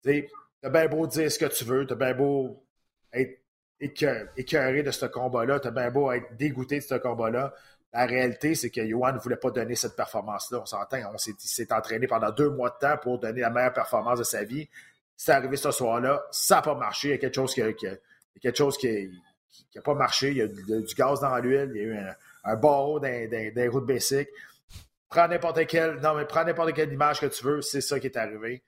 [0.03, 0.27] tu
[0.63, 2.67] as bien beau dire ce que tu veux, tu as bien beau
[3.13, 3.39] être
[3.81, 7.53] écœuré de ce combat-là, tu as bien beau être dégoûté de ce combat-là.
[7.93, 10.61] La réalité, c'est que Johan ne voulait pas donner cette performance-là.
[10.63, 14.19] On s'entend, on s'est entraîné pendant deux mois de temps pour donner la meilleure performance
[14.19, 14.69] de sa vie.
[15.17, 17.09] C'est arrivé ce soir-là, ça n'a pas marché.
[17.09, 17.87] Il y a quelque chose qui n'a qui,
[18.39, 20.31] qui, pas marché.
[20.31, 21.99] Il y a du, gaz dans l'huile, il y a eu
[22.45, 24.29] un, barreau d'un route basic.
[25.09, 28.07] prends n'importe quelle, non, mais prends n'importe quelle image que tu veux, c'est ça qui
[28.07, 28.63] est arrivé.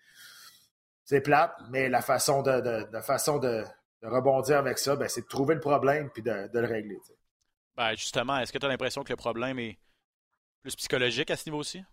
[1.05, 3.65] C'est plate, mais la façon de, façon de,
[4.03, 6.99] rebondir avec ça, ben, c'est de trouver le problème puis de, le régler.
[7.77, 9.79] Ben, justement, est-ce que tu as l'impression que le problème est
[10.63, 11.85] plus psychologique à ce niveau-ci?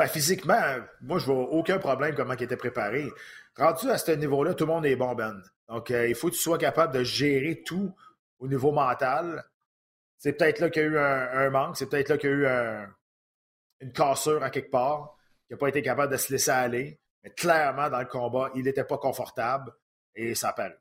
[0.00, 3.06] Ben, physiquement, moi, je vois aucun problème comment il était préparé.
[3.54, 5.38] Rendu à ce niveau-là, tout le monde est bon, Ben.
[5.68, 7.94] Donc, euh, il faut que tu sois capable de gérer tout
[8.38, 9.44] au niveau mental.
[10.16, 12.82] C'est peut-être là qu'il y a eu un, manque, c'est peut-être là qu'il y a
[12.82, 12.86] eu
[13.82, 16.98] une cassure à quelque part, qu'il n'a pas été capable de se laisser aller.
[17.22, 19.70] Mais clairement, dans le combat, il n'était pas confortable
[20.14, 20.78] et ça apparaît.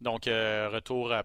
[0.00, 1.22] Donc, euh, retour à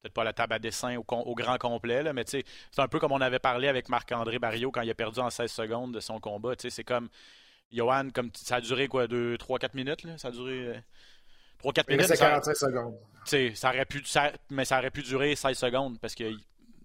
[0.00, 2.44] peut-être pas la table à dessin au, grand complet, là, mais c'est
[2.76, 5.50] un peu comme on avait parlé avec Marc-André Barriot quand il a perdu en 16
[5.50, 6.54] secondes de son combat.
[6.58, 7.08] C'est comme
[7.72, 10.18] Johan, comme ça a duré quoi, 2, 3, 4 minutes, là?
[10.18, 10.82] Ça a duré
[11.58, 12.06] 3, 4 minutes.
[12.06, 12.96] C'est 45 secondes.
[13.56, 14.02] Ça aurait pu,
[14.50, 16.32] mais ça aurait pu durer 16 secondes parce que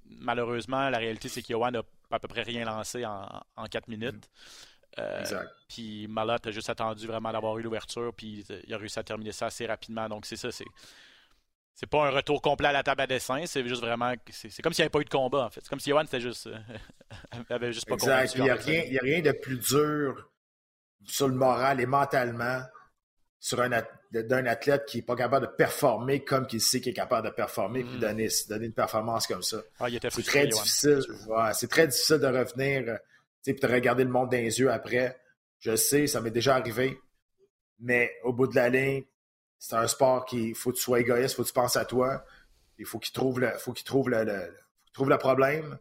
[0.05, 3.87] malheureusement, la réalité, c'est que Johan n'a à peu près rien lancé en, en 4
[3.87, 4.29] minutes.
[4.99, 5.49] Euh, exact.
[5.67, 9.31] Puis Malot a juste attendu vraiment d'avoir eu l'ouverture, puis il a réussi à terminer
[9.31, 10.07] ça assez rapidement.
[10.07, 10.65] Donc c'est ça, c'est
[11.75, 14.13] c'est pas un retour complet à la table à dessin, c'est juste vraiment.
[14.29, 15.61] C'est comme s'il n'y avait pas eu de combat, en fait.
[15.61, 16.47] C'est comme si Yohan c'était juste.
[16.47, 16.57] Euh,
[17.49, 18.35] avait juste pas exact.
[18.35, 20.29] Il n'y a, a, rien de plus dur
[21.05, 22.61] sur le moral et mentalement
[23.39, 23.69] sur un
[24.11, 27.33] d'un athlète qui n'est pas capable de performer comme qu'il sait qu'il est capable de
[27.33, 27.99] performer puis mm.
[27.99, 29.57] donner, donner une performance comme ça.
[29.79, 31.01] Ah, c'est très difficile.
[31.53, 32.97] c'est très difficile de revenir euh,
[33.43, 35.19] puis de regarder le monde dans les yeux après.
[35.59, 36.97] Je sais, ça m'est déjà arrivé.
[37.79, 39.03] Mais au bout de la ligne,
[39.63, 42.25] c'est un sport qui faut que tu sois égoïste, faut que tu penses à toi.
[42.79, 44.53] Il faut qu'il trouve le, faut qu'il trouve le,
[44.91, 45.79] trouve le problème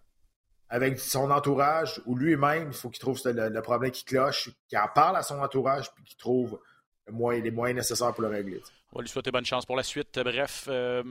[0.68, 4.86] avec son entourage ou lui-même, il faut qu'il trouve le, problème qui cloche, qu'il en
[4.86, 6.60] parle à son entourage puis qu'il trouve
[7.08, 8.60] les moyens nécessaires pour le régler.
[8.92, 10.18] On va lui souhaiter bonne chance pour la suite.
[10.22, 11.02] Bref, euh,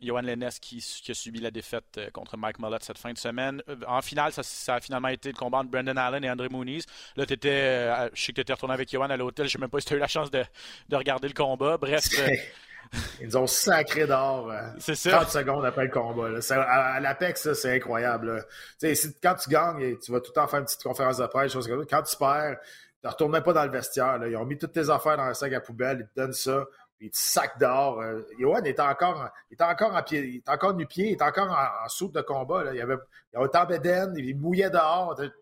[0.00, 3.62] Johan Lennes qui, a subi la défaite euh, contre Mike Mullett cette fin de semaine.
[3.68, 6.84] Euh, en finale, ça, a finalement été le combat entre Brendan Allen et André Moonies.
[7.16, 9.46] Là, étais, je sais que tu étais retourné avec Johan à l'hôtel.
[9.46, 10.44] Je sais même pas si tu as eu la chance de,
[10.92, 11.78] regarder le combat.
[11.78, 12.04] Bref.
[13.20, 16.38] Ils nous ont sacré d'or 30 secondes après le combat.
[16.50, 18.46] À, l'Apex, c'est incroyable.
[18.80, 21.52] quand tu gagnes, tu vas tout le temps faire une petite conférence de presse.
[21.90, 22.58] Quand tu perds,
[23.06, 24.18] ne retournes même pas dans le vestiaire.
[24.26, 26.00] Ils ont mis toutes tes affaires dans un sac à poubelle.
[26.00, 26.66] Ils te donnent ça
[26.98, 28.00] puis il te sac dehors.
[28.00, 28.22] Euh,
[28.64, 31.84] était encore, il était encore en pied, il était encore nu-pied, il était encore en,
[31.84, 32.64] en soupe de combat.
[32.64, 32.72] Là.
[32.72, 32.96] Il, y avait,
[33.32, 35.16] il avait autant bédaine, il mouillait dehors.
[35.20, 35.32] Ils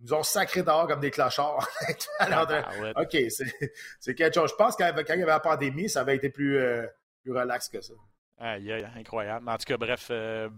[0.00, 1.68] nous ont sacré dehors comme des clochards.
[2.18, 3.16] Alors, ah, OK,
[4.00, 4.50] c'est quelque chose.
[4.50, 6.86] Je pense que quand il y avait la pandémie, ça avait été plus, euh,
[7.22, 7.94] plus relax que ça.
[8.38, 9.48] Aïe, aïe, incroyable.
[9.48, 10.48] En tout cas, bref, euh,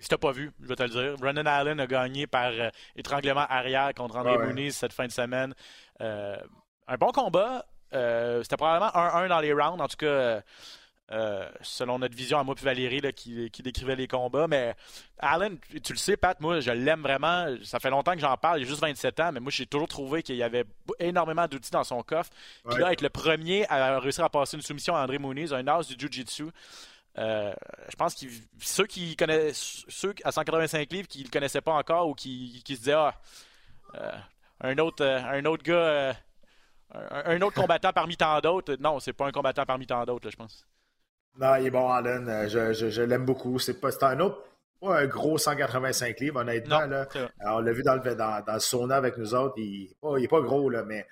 [0.00, 2.70] si t'as pas vu, je vais te le dire, Brendan Allen a gagné par euh,
[2.96, 5.54] étranglement arrière contre André Mouniz cette fin de semaine.
[6.00, 7.66] un bon combat.
[7.92, 10.42] Euh, c'était probablement 1-1 dans les rounds, en tout cas.
[11.12, 14.46] Euh, selon notre vision à moi et Valérie qui, décrivait les combats.
[14.46, 14.76] Mais
[15.18, 17.46] Allen, tu le sais, Pat, moi, je l'aime vraiment.
[17.64, 18.60] Ça fait longtemps que j'en parle.
[18.60, 20.64] Il a juste 27 ans, mais moi, j'ai toujours trouvé qu'il y avait
[21.00, 22.30] énormément d'outils dans son coffre.
[22.68, 25.66] Puis là, être le premier à réussir à passer une soumission à André Mouniz, un
[25.66, 26.50] as du Jiu-Jitsu.
[27.18, 27.52] Euh,
[27.88, 28.26] je pense que
[28.60, 32.62] ceux qui connaissent, ceux à 185 livres qui ne le connaissaient pas encore ou qui,
[32.66, 33.14] se disaient, ah,
[34.60, 36.14] un, autre, un autre gars
[36.92, 38.76] un, autre combattant parmi tant d'autres.
[38.80, 40.66] Non, c'est pas un combattant parmi tant d'autres, je pense.
[41.38, 42.28] Non, il est bon, Allen.
[42.28, 43.58] Euh, je, l'aime beaucoup.
[43.58, 44.42] C'est pas un autre,
[44.80, 46.80] pas un gros 185 livres, honnêtement.
[46.86, 47.06] là.
[47.46, 49.54] on l'a vu dans le, dans, le sauna avec nous autres.
[49.58, 51.06] Il n'est pas, gros, là, mais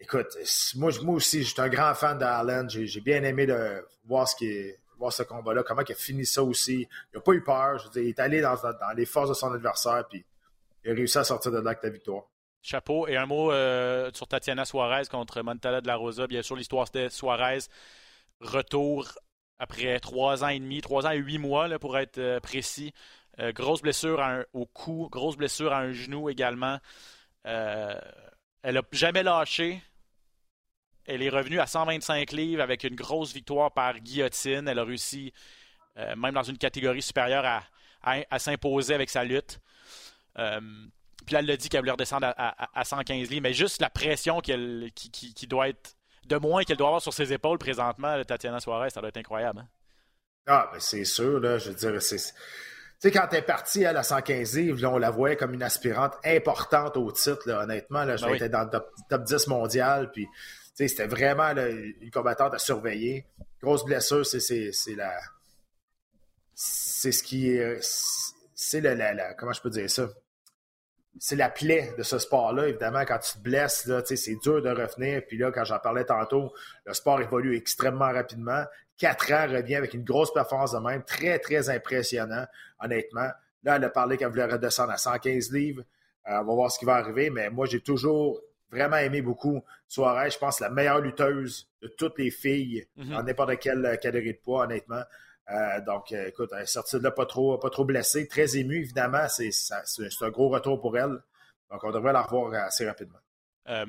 [0.00, 0.36] écoute,
[0.76, 2.68] moi, moi aussi, je suis un grand fan d'Allen.
[2.68, 6.42] J'ai bien aimé de voir ce qui voir ce combat-là, comment il a fini ça
[6.42, 6.88] aussi.
[7.12, 7.78] Il n'a pas eu peur.
[7.78, 8.56] Je veux dire, il est allé dans,
[8.96, 10.24] les forces de son adversaire, puis
[10.84, 12.24] il a réussi à sortir de là avec la victoire.
[12.62, 13.06] Chapeau.
[13.08, 16.26] Et un mot euh, sur Tatiana Suarez contre Montala de la Rosa.
[16.26, 17.58] Bien sûr, l'histoire c'était Suarez.
[18.40, 19.08] Retour
[19.58, 22.92] après trois ans et demi, trois ans et huit mois là, pour être euh, précis.
[23.38, 24.22] Euh, grosse blessure
[24.52, 26.78] au cou, grosse blessure à un genou également.
[27.44, 28.00] elle
[28.62, 29.82] n'a jamais lâché.
[31.06, 34.68] Elle est revenue à 125 livres avec une grosse victoire par guillotine.
[34.68, 35.32] Elle a réussi,
[35.96, 37.62] même dans une catégorie supérieure, à,
[38.02, 39.60] à s'imposer avec sa lutte.
[41.26, 44.40] Puis là, elle l'a dit qu'elle voulait redescendre à, 115 livres, mais juste la pression
[44.40, 45.96] qu'elle, qui, doit être
[46.26, 49.60] de moins qu'elle doit avoir sur ses épaules présentement, Tatiana Suarez, ça doit être incroyable.
[49.60, 49.68] Hein?
[50.46, 52.16] Ah, ben c'est sûr, là, je veux dire, c'est.
[52.16, 55.62] Tu sais, quand elle est partie à la 115 livres, on la voyait comme une
[55.62, 58.04] aspirante importante au titre, honnêtement.
[58.04, 58.70] Là, je ben dans le
[59.08, 60.28] top, 10 mondial, puis
[60.74, 63.26] c'était vraiment une combattante à surveiller.
[63.62, 65.18] Grosse blessure, c'est la.
[66.54, 67.78] C'est ce qui est.
[68.54, 70.08] C'est la, Comment je peux dire ça?
[71.18, 72.68] c'est la plaie de ce sport-là.
[72.68, 75.22] Évidemment, quand tu te blesses, c'est dur de revenir.
[75.26, 76.52] Puis là, quand j'en parlais tantôt,
[76.84, 78.64] le sport évolue extrêmement rapidement.
[78.98, 82.46] Quatre ans revient avec une grosse performance de même, très, très impressionnant,
[82.80, 83.28] honnêtement.
[83.62, 85.82] Là, elle a parlé qu'elle voulait redescendre à 115 livres.
[86.28, 88.40] Euh, on va voir ce qui va arriver, mais moi, j'ai toujours
[88.74, 90.30] vraiment aimé beaucoup Suarez.
[90.30, 93.10] Je pense la meilleure lutteuse de toutes les filles Mhm.
[93.10, 95.02] dans n'importe quelle euh, catégorie de poids, honnêtement.
[95.50, 98.56] Euh, donc, euh, écoute, elle est sortie de là pas trop, pas trop blessée, très
[98.56, 99.26] émue, évidemment.
[99.28, 99.50] C'est
[100.22, 101.18] un gros retour pour elle.
[101.70, 103.18] Donc, on devrait la revoir assez rapidement.
[103.68, 103.84] Euh,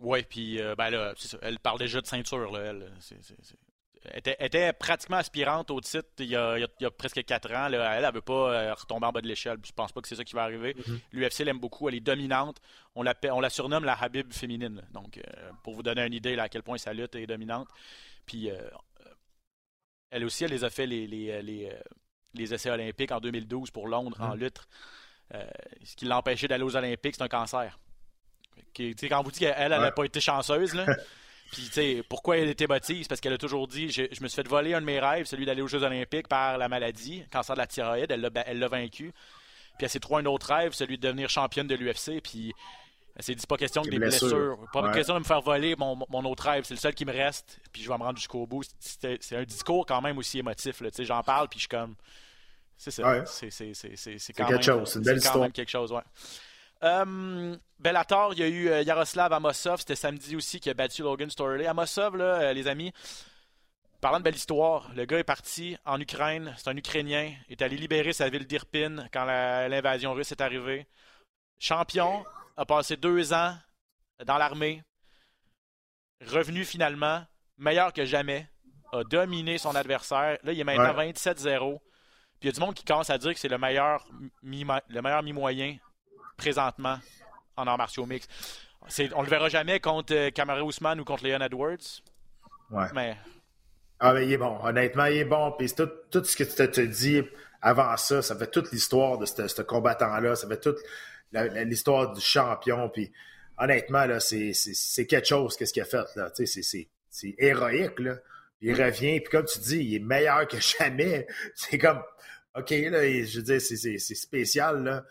[0.00, 2.90] ouais, puis euh, ben là, ça, elle parle déjà de ceinture, là, elle
[4.14, 7.68] était pratiquement aspirante au titre il y a, il y presque 4 ans.
[7.68, 7.94] Là.
[7.96, 9.58] Elle ne veut pas euh, retomber en bas de l'échelle.
[9.64, 10.74] Je pense pas que c'est ça qui va arriver.
[10.86, 11.00] Mhm.
[11.12, 11.88] L'UFC l'aime beaucoup.
[11.88, 12.58] Elle est dominante.
[12.94, 14.82] On la, on la surnomme la Habib féminine.
[14.92, 15.22] Donc, euh,
[15.62, 17.68] pour vous donner une idée là, à quel point sa lutte est dominante.
[18.26, 18.58] Puis, euh,
[20.10, 21.80] elle aussi, elle les a fait les, les, les, euh,
[22.34, 24.40] les essais olympiques en 2012 pour Londres en Mhm.
[24.40, 24.60] lutte.
[25.34, 25.44] Euh,
[25.84, 27.78] ce qui l'a empêché d'aller aux Olympiques, c'est un cancer.
[28.74, 29.92] Qui- quand on vous dit qu'elle, elle n'a Ouais.
[29.92, 30.84] pas été chanceuse, là.
[31.52, 33.02] Puis, tu sais, pourquoi elle était motive?
[33.02, 34.98] C'est parce qu'elle a toujours dit je, je me suis fait voler un de mes
[34.98, 38.10] rêves, celui d'aller aux Jeux Olympiques par la maladie, cancer de la thyroïde.
[38.10, 39.12] Elle l'a, ba- elle l'a vaincu.
[39.76, 42.20] Puis, elle s'est trouvé un autre rêve, celui de devenir championne de l'UFC.
[42.22, 42.52] Puis,
[43.14, 44.28] elle s'est dit pas question que Des blessures.
[44.28, 44.58] blessures.
[44.72, 44.92] Pas Ouais.
[44.92, 46.64] question de me faire voler mon, mon autre rêve.
[46.64, 47.60] C'est le seul qui me reste.
[47.72, 48.64] Puis, je vais me rendre jusqu'au bout.
[48.80, 50.78] C'est un discours quand même aussi émotif.
[50.78, 51.94] Tu sais, J'en parle, puis je suis comme.
[52.78, 53.06] C'est ça.
[53.06, 53.22] Ouais.
[53.26, 55.42] C'est, c'est, c'est, c'est, quelque même, chose, c'est une belle quand histoire.
[55.42, 56.00] même quelque chose, ouais.
[56.82, 61.02] Euh, Bellator, il y a eu euh, Yaroslav Amosov, c'était samedi aussi qui a battu
[61.02, 61.66] Logan Storley.
[61.66, 62.92] Amosov, là, euh, les amis,
[64.00, 67.76] parlant de belle histoire, le gars est parti en Ukraine, c'est un Ukrainien, est allé
[67.76, 70.86] libérer sa ville d'Irpin quand l'invasion russe est arrivée.
[71.58, 72.24] Champion,
[72.56, 73.56] a passé deux ans
[74.26, 74.82] dans l'armée,
[76.26, 77.24] revenu finalement,
[77.58, 78.48] meilleur que jamais,
[78.92, 80.38] a dominé son adversaire.
[80.42, 81.78] Là, il est maintenant 27-0.
[81.78, 81.80] Puis
[82.42, 84.04] il y a du monde qui commence à dire que c'est le meilleur
[84.42, 85.78] mi le meilleur mi-moyen
[86.42, 86.98] présentement
[87.56, 88.26] en arts martiaux mix.
[88.88, 92.02] C'est, on le verra jamais contre euh, Kamaru Usman ou contre Leon Edwards.
[92.70, 92.86] Ouais.
[92.94, 93.16] Mais
[94.00, 94.58] Ah, mais il est bon.
[94.62, 95.52] Honnêtement, il est bon.
[95.56, 97.22] Puis tout, tout ce que tu te, dis
[97.60, 100.34] avant ça, ça fait toute l'histoire de ce combattant-là.
[100.34, 100.78] Ça fait toute
[101.32, 102.88] l'histoire du champion.
[102.88, 103.12] Puis
[103.56, 106.06] honnêtement, là, c'est, quelque chose, qu'est-ce qu'il a fait.
[106.16, 106.30] Là.
[106.30, 108.00] Tu sais, c'est, c'est, c'est héroïque.
[108.00, 108.16] Là.
[108.60, 109.20] Il revient.
[109.20, 111.28] Puis comme tu dis, il est meilleur que jamais.
[111.54, 112.02] C'est comme,
[112.56, 114.82] OK, là, je veux dire, c'est spécial.
[114.82, 115.04] Là.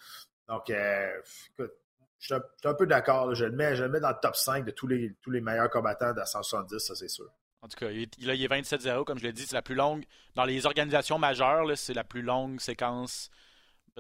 [0.51, 1.09] Donc, euh,
[1.57, 1.71] écoute,
[2.19, 3.33] je suis un, je suis un peu d'accord.
[3.33, 5.41] Je le, mets, je le mets dans le top 5 de tous les, tous les
[5.41, 7.29] meilleurs combattants de 170, ça c'est sûr.
[7.61, 9.61] en tout cas, il est, là, il est 27-0, comme je l'ai dit, c'est la
[9.61, 10.03] plus longue.
[10.35, 13.29] Dans les organisations majeures, c'est la plus longue séquence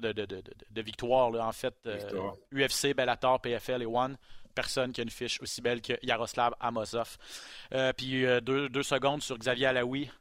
[0.01, 1.45] de, de, de, de, là.
[1.47, 2.35] En fait, euh, Victoire.
[2.53, 4.17] UFC, Bellator, PFL et One.
[4.53, 7.17] Personne qui a une fiche aussi belle que Yaroslav Amosov.
[7.73, 10.11] Euh, puis euh, deux, deux secondes sur Xavier Alaoui,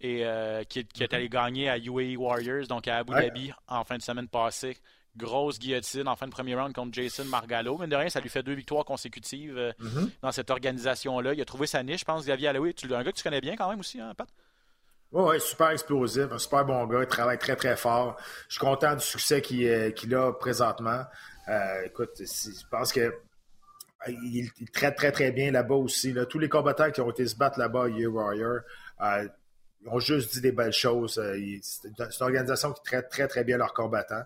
[0.00, 3.22] et, euh, qui, est- qui est allé gagner à UAE Warriors, donc à Abu Ouais.
[3.28, 4.76] Dhabi, en fin de semaine passée.
[5.16, 7.78] Grosse guillotine en fin de premier round contre Jason Margallo.
[7.78, 10.10] Mais de rien, ça lui fait deux victoires consécutives euh, Mhm.
[10.22, 11.34] dans cette organisation-là.
[11.34, 12.74] Il a trouvé sa niche, je pense, Xavier Alaoui.
[12.74, 14.28] Tu, un gars que tu connais bien quand même aussi, hein, Pat?
[15.12, 18.16] Oui, ouais, super explosif, un super bon gars, il travaille très très fort.
[18.48, 19.92] Je suis content du succès qu'il euh,
[20.28, 21.04] a présentement.
[21.48, 23.14] Euh, écoute, je pense que
[24.08, 26.12] il, il traite très très bien là-bas aussi.
[26.12, 26.26] là.
[26.26, 28.60] Tous les combattants qui ont été se battre là-bas, à Warrior,
[29.84, 31.18] ils ont juste dit des belles choses.
[31.18, 34.24] Euh, il- C'est une, organisation qui traite très très bien leurs combattants.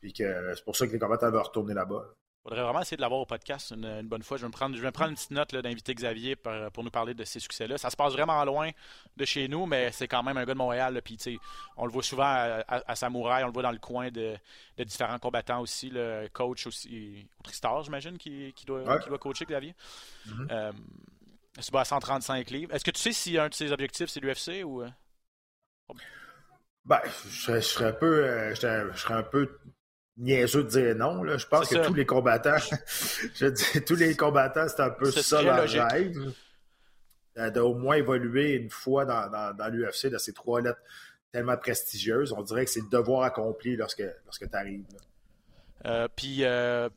[0.00, 2.04] Puis que c'est pour ça que les combattants veulent retourner là-bas.
[2.44, 4.36] faudrait vraiment essayer de l'avoir au podcast une, une bonne fois.
[4.38, 6.82] Je vais me prendre, je vais me prendre une petite note d'inviter Xavier pour, pour
[6.84, 7.76] nous parler de ses succès-là.
[7.76, 8.70] Ça se passe vraiment loin
[9.16, 10.94] de chez nous, mais c'est quand même un gars de Montréal.
[10.94, 11.36] là, sais,
[11.76, 14.34] on le voit souvent à, à- à Samouraï, on le voit dans le coin de,
[14.78, 15.90] de différents combattants aussi.
[15.90, 18.98] Le coach aussi, au Tristar, j'imagine, qui, qui doit, Ouais.
[19.02, 19.74] qui doit coacher Xavier.
[20.26, 20.48] Mhm.
[20.50, 20.72] Euh,
[21.60, 22.74] c'est à 135 livres.
[22.74, 24.82] Est-ce que tu sais si un de ses objectifs, c'est l'UFC ou.
[24.82, 24.88] euh?
[26.84, 29.58] Ben, je serais, je serais un peu, euh, je serais- je serais un peu
[30.16, 31.22] niaiseux de dire non.
[31.22, 31.36] Là.
[31.36, 31.84] Je pense que ça.
[31.84, 32.56] tous les combattants,
[33.34, 35.82] je dis, tous les combattants, c'est un peu ça leur logique.
[35.90, 36.32] rêve.
[37.38, 40.80] euh, D'au moins évoluer une fois dans, dans, dans l'UFC, de ces trois lettres
[41.30, 42.32] tellement prestigieuses.
[42.32, 44.86] On dirait que c'est le devoir accompli lorsque, lorsque tu arrives.
[45.84, 46.88] Euh, puis euh,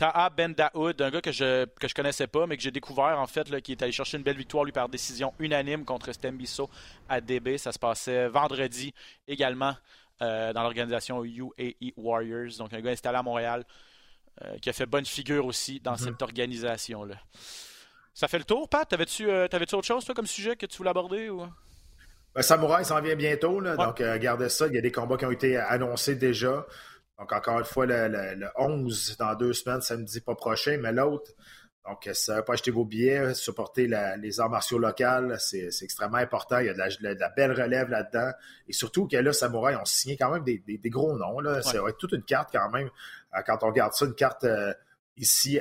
[0.00, 3.18] Taha Ben Daoud, un gars que je que je connaissais pas, mais que j'ai découvert
[3.18, 6.10] en fait, là, qui est allé chercher une belle victoire lui par décision unanime contre
[6.12, 6.70] Stembiso
[7.06, 7.58] à DB.
[7.58, 8.94] Ça se passait vendredi
[9.28, 9.76] également
[10.22, 12.56] euh, dans l'organisation UAE Warriors.
[12.58, 13.64] Donc un gars installé à Montréal
[14.42, 15.98] euh, qui a fait bonne figure aussi dans Mhm.
[15.98, 17.16] cette organisation-là.
[18.14, 18.88] Ça fait le tour, Pat?
[18.88, 21.28] T'avais-tu euh, t'avais-tu autre chose, toi, comme sujet que tu voulais aborder?
[21.28, 21.46] Ou...
[22.34, 23.84] Ben, Samouraï s'en vient bientôt, là, Ouais.
[23.84, 24.66] donc euh, gardez ça.
[24.66, 26.64] Il y a des combats qui ont été annoncés déjà.
[27.20, 30.90] Donc, encore une fois, le, le- le 11 dans deux semaines, samedi pas prochain, mais
[30.92, 31.30] l'autre.
[31.86, 36.16] Donc, vous n'avez pas acheté vos billets, supporter la- les arts martiaux locales, c'est extrêmement
[36.18, 36.58] important.
[36.58, 38.30] Il y a de la, de la belle relève là-dedans.
[38.68, 41.40] Et surtout que là, Samouraï ont signé quand même des, des- des gros noms.
[41.40, 41.62] Là.
[41.62, 42.88] Ça va être toute une carte quand même.
[43.36, 44.72] Euh, quand on regarde ça, une carte euh,
[45.16, 45.60] ici,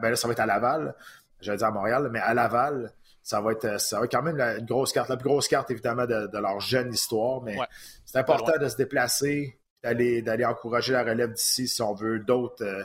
[0.00, 0.94] ben là, ça va être à Laval.
[1.40, 2.92] J'allais dire à Montréal, mais à Laval,
[3.22, 5.08] ça va être, ça va être quand même la- une grosse carte.
[5.08, 7.66] La plus grosse carte, évidemment, de, de leur jeune histoire, mais Ouais.
[8.04, 12.64] c'est important de se déplacer d'aller, d'aller encourager la relève d'ici si on veut d'autres,
[12.64, 12.84] euh,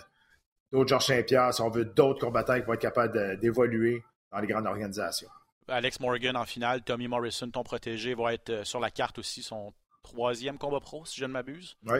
[0.71, 4.47] d'autres Georges Saint-Pierre, si on veut d'autres combattants qui vont être capables d'évoluer dans les
[4.47, 5.29] grandes organisations.
[5.67, 9.41] Alex Morgan en finale, Tommy Morrison, ton protégé, va être euh, sur la carte aussi,
[9.41, 9.73] son
[10.03, 11.77] troisième combat pro, si je ne m'abuse.
[11.85, 11.99] Oui.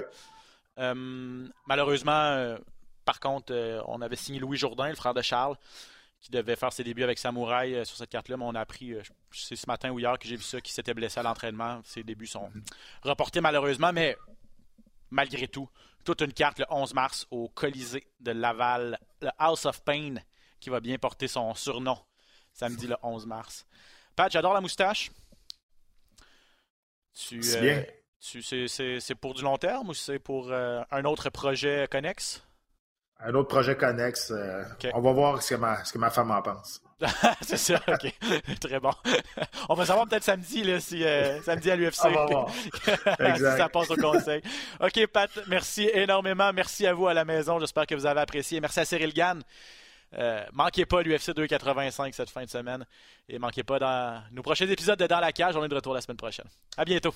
[0.80, 2.58] Euh, malheureusement,
[3.06, 3.54] par contre,
[3.88, 5.56] on avait signé Louis Jourdain, le frère de Charles,
[6.20, 8.94] qui devait faire ses débuts avec Samouraï sur cette carte-là, mais on a appris,
[9.32, 11.80] c'est ce matin ou hier que j'ai vu ça, qu'il s'était blessé à l'entraînement.
[11.86, 13.08] Ses débuts sont mm-hmm.
[13.10, 14.18] reportés malheureusement, mais
[15.14, 15.70] malgré tout,
[16.04, 20.16] toute une carte le 11 mars au Colisée de Laval, le House of Pain,
[20.60, 21.98] qui va bien porter son surnom
[22.52, 23.66] samedi le 11 mars.
[24.16, 25.12] Pat, j'adore la moustache.
[27.14, 32.44] Tu, euh, c'est, pour du long terme ou c'est pour euh, un autre projet connexe?
[33.20, 34.32] Un autre projet connexe.
[34.32, 36.82] Euh, on va voir ce que ma, ce que ma femme en pense.
[37.42, 38.14] c'est ça, ok.
[38.60, 38.92] Très bon.
[39.70, 41.94] On va savoir peut-être samedi, là, si, euh, samedi à l'UFC.
[41.94, 44.42] si ça passe au conseil.
[44.80, 46.52] Ok, Pat, merci énormément.
[46.54, 47.60] Merci à vous à la maison.
[47.60, 48.60] J'espère que vous avez apprécié.
[48.60, 49.42] Merci à Cyril Gann.
[50.18, 52.86] Euh, manquez pas l'UFC 285 cette fin de semaine.
[53.28, 55.56] Et manquez pas dans nos prochains épisodes de Dans la cage.
[55.56, 56.48] On est de retour la semaine prochaine.
[56.78, 57.14] À bientôt.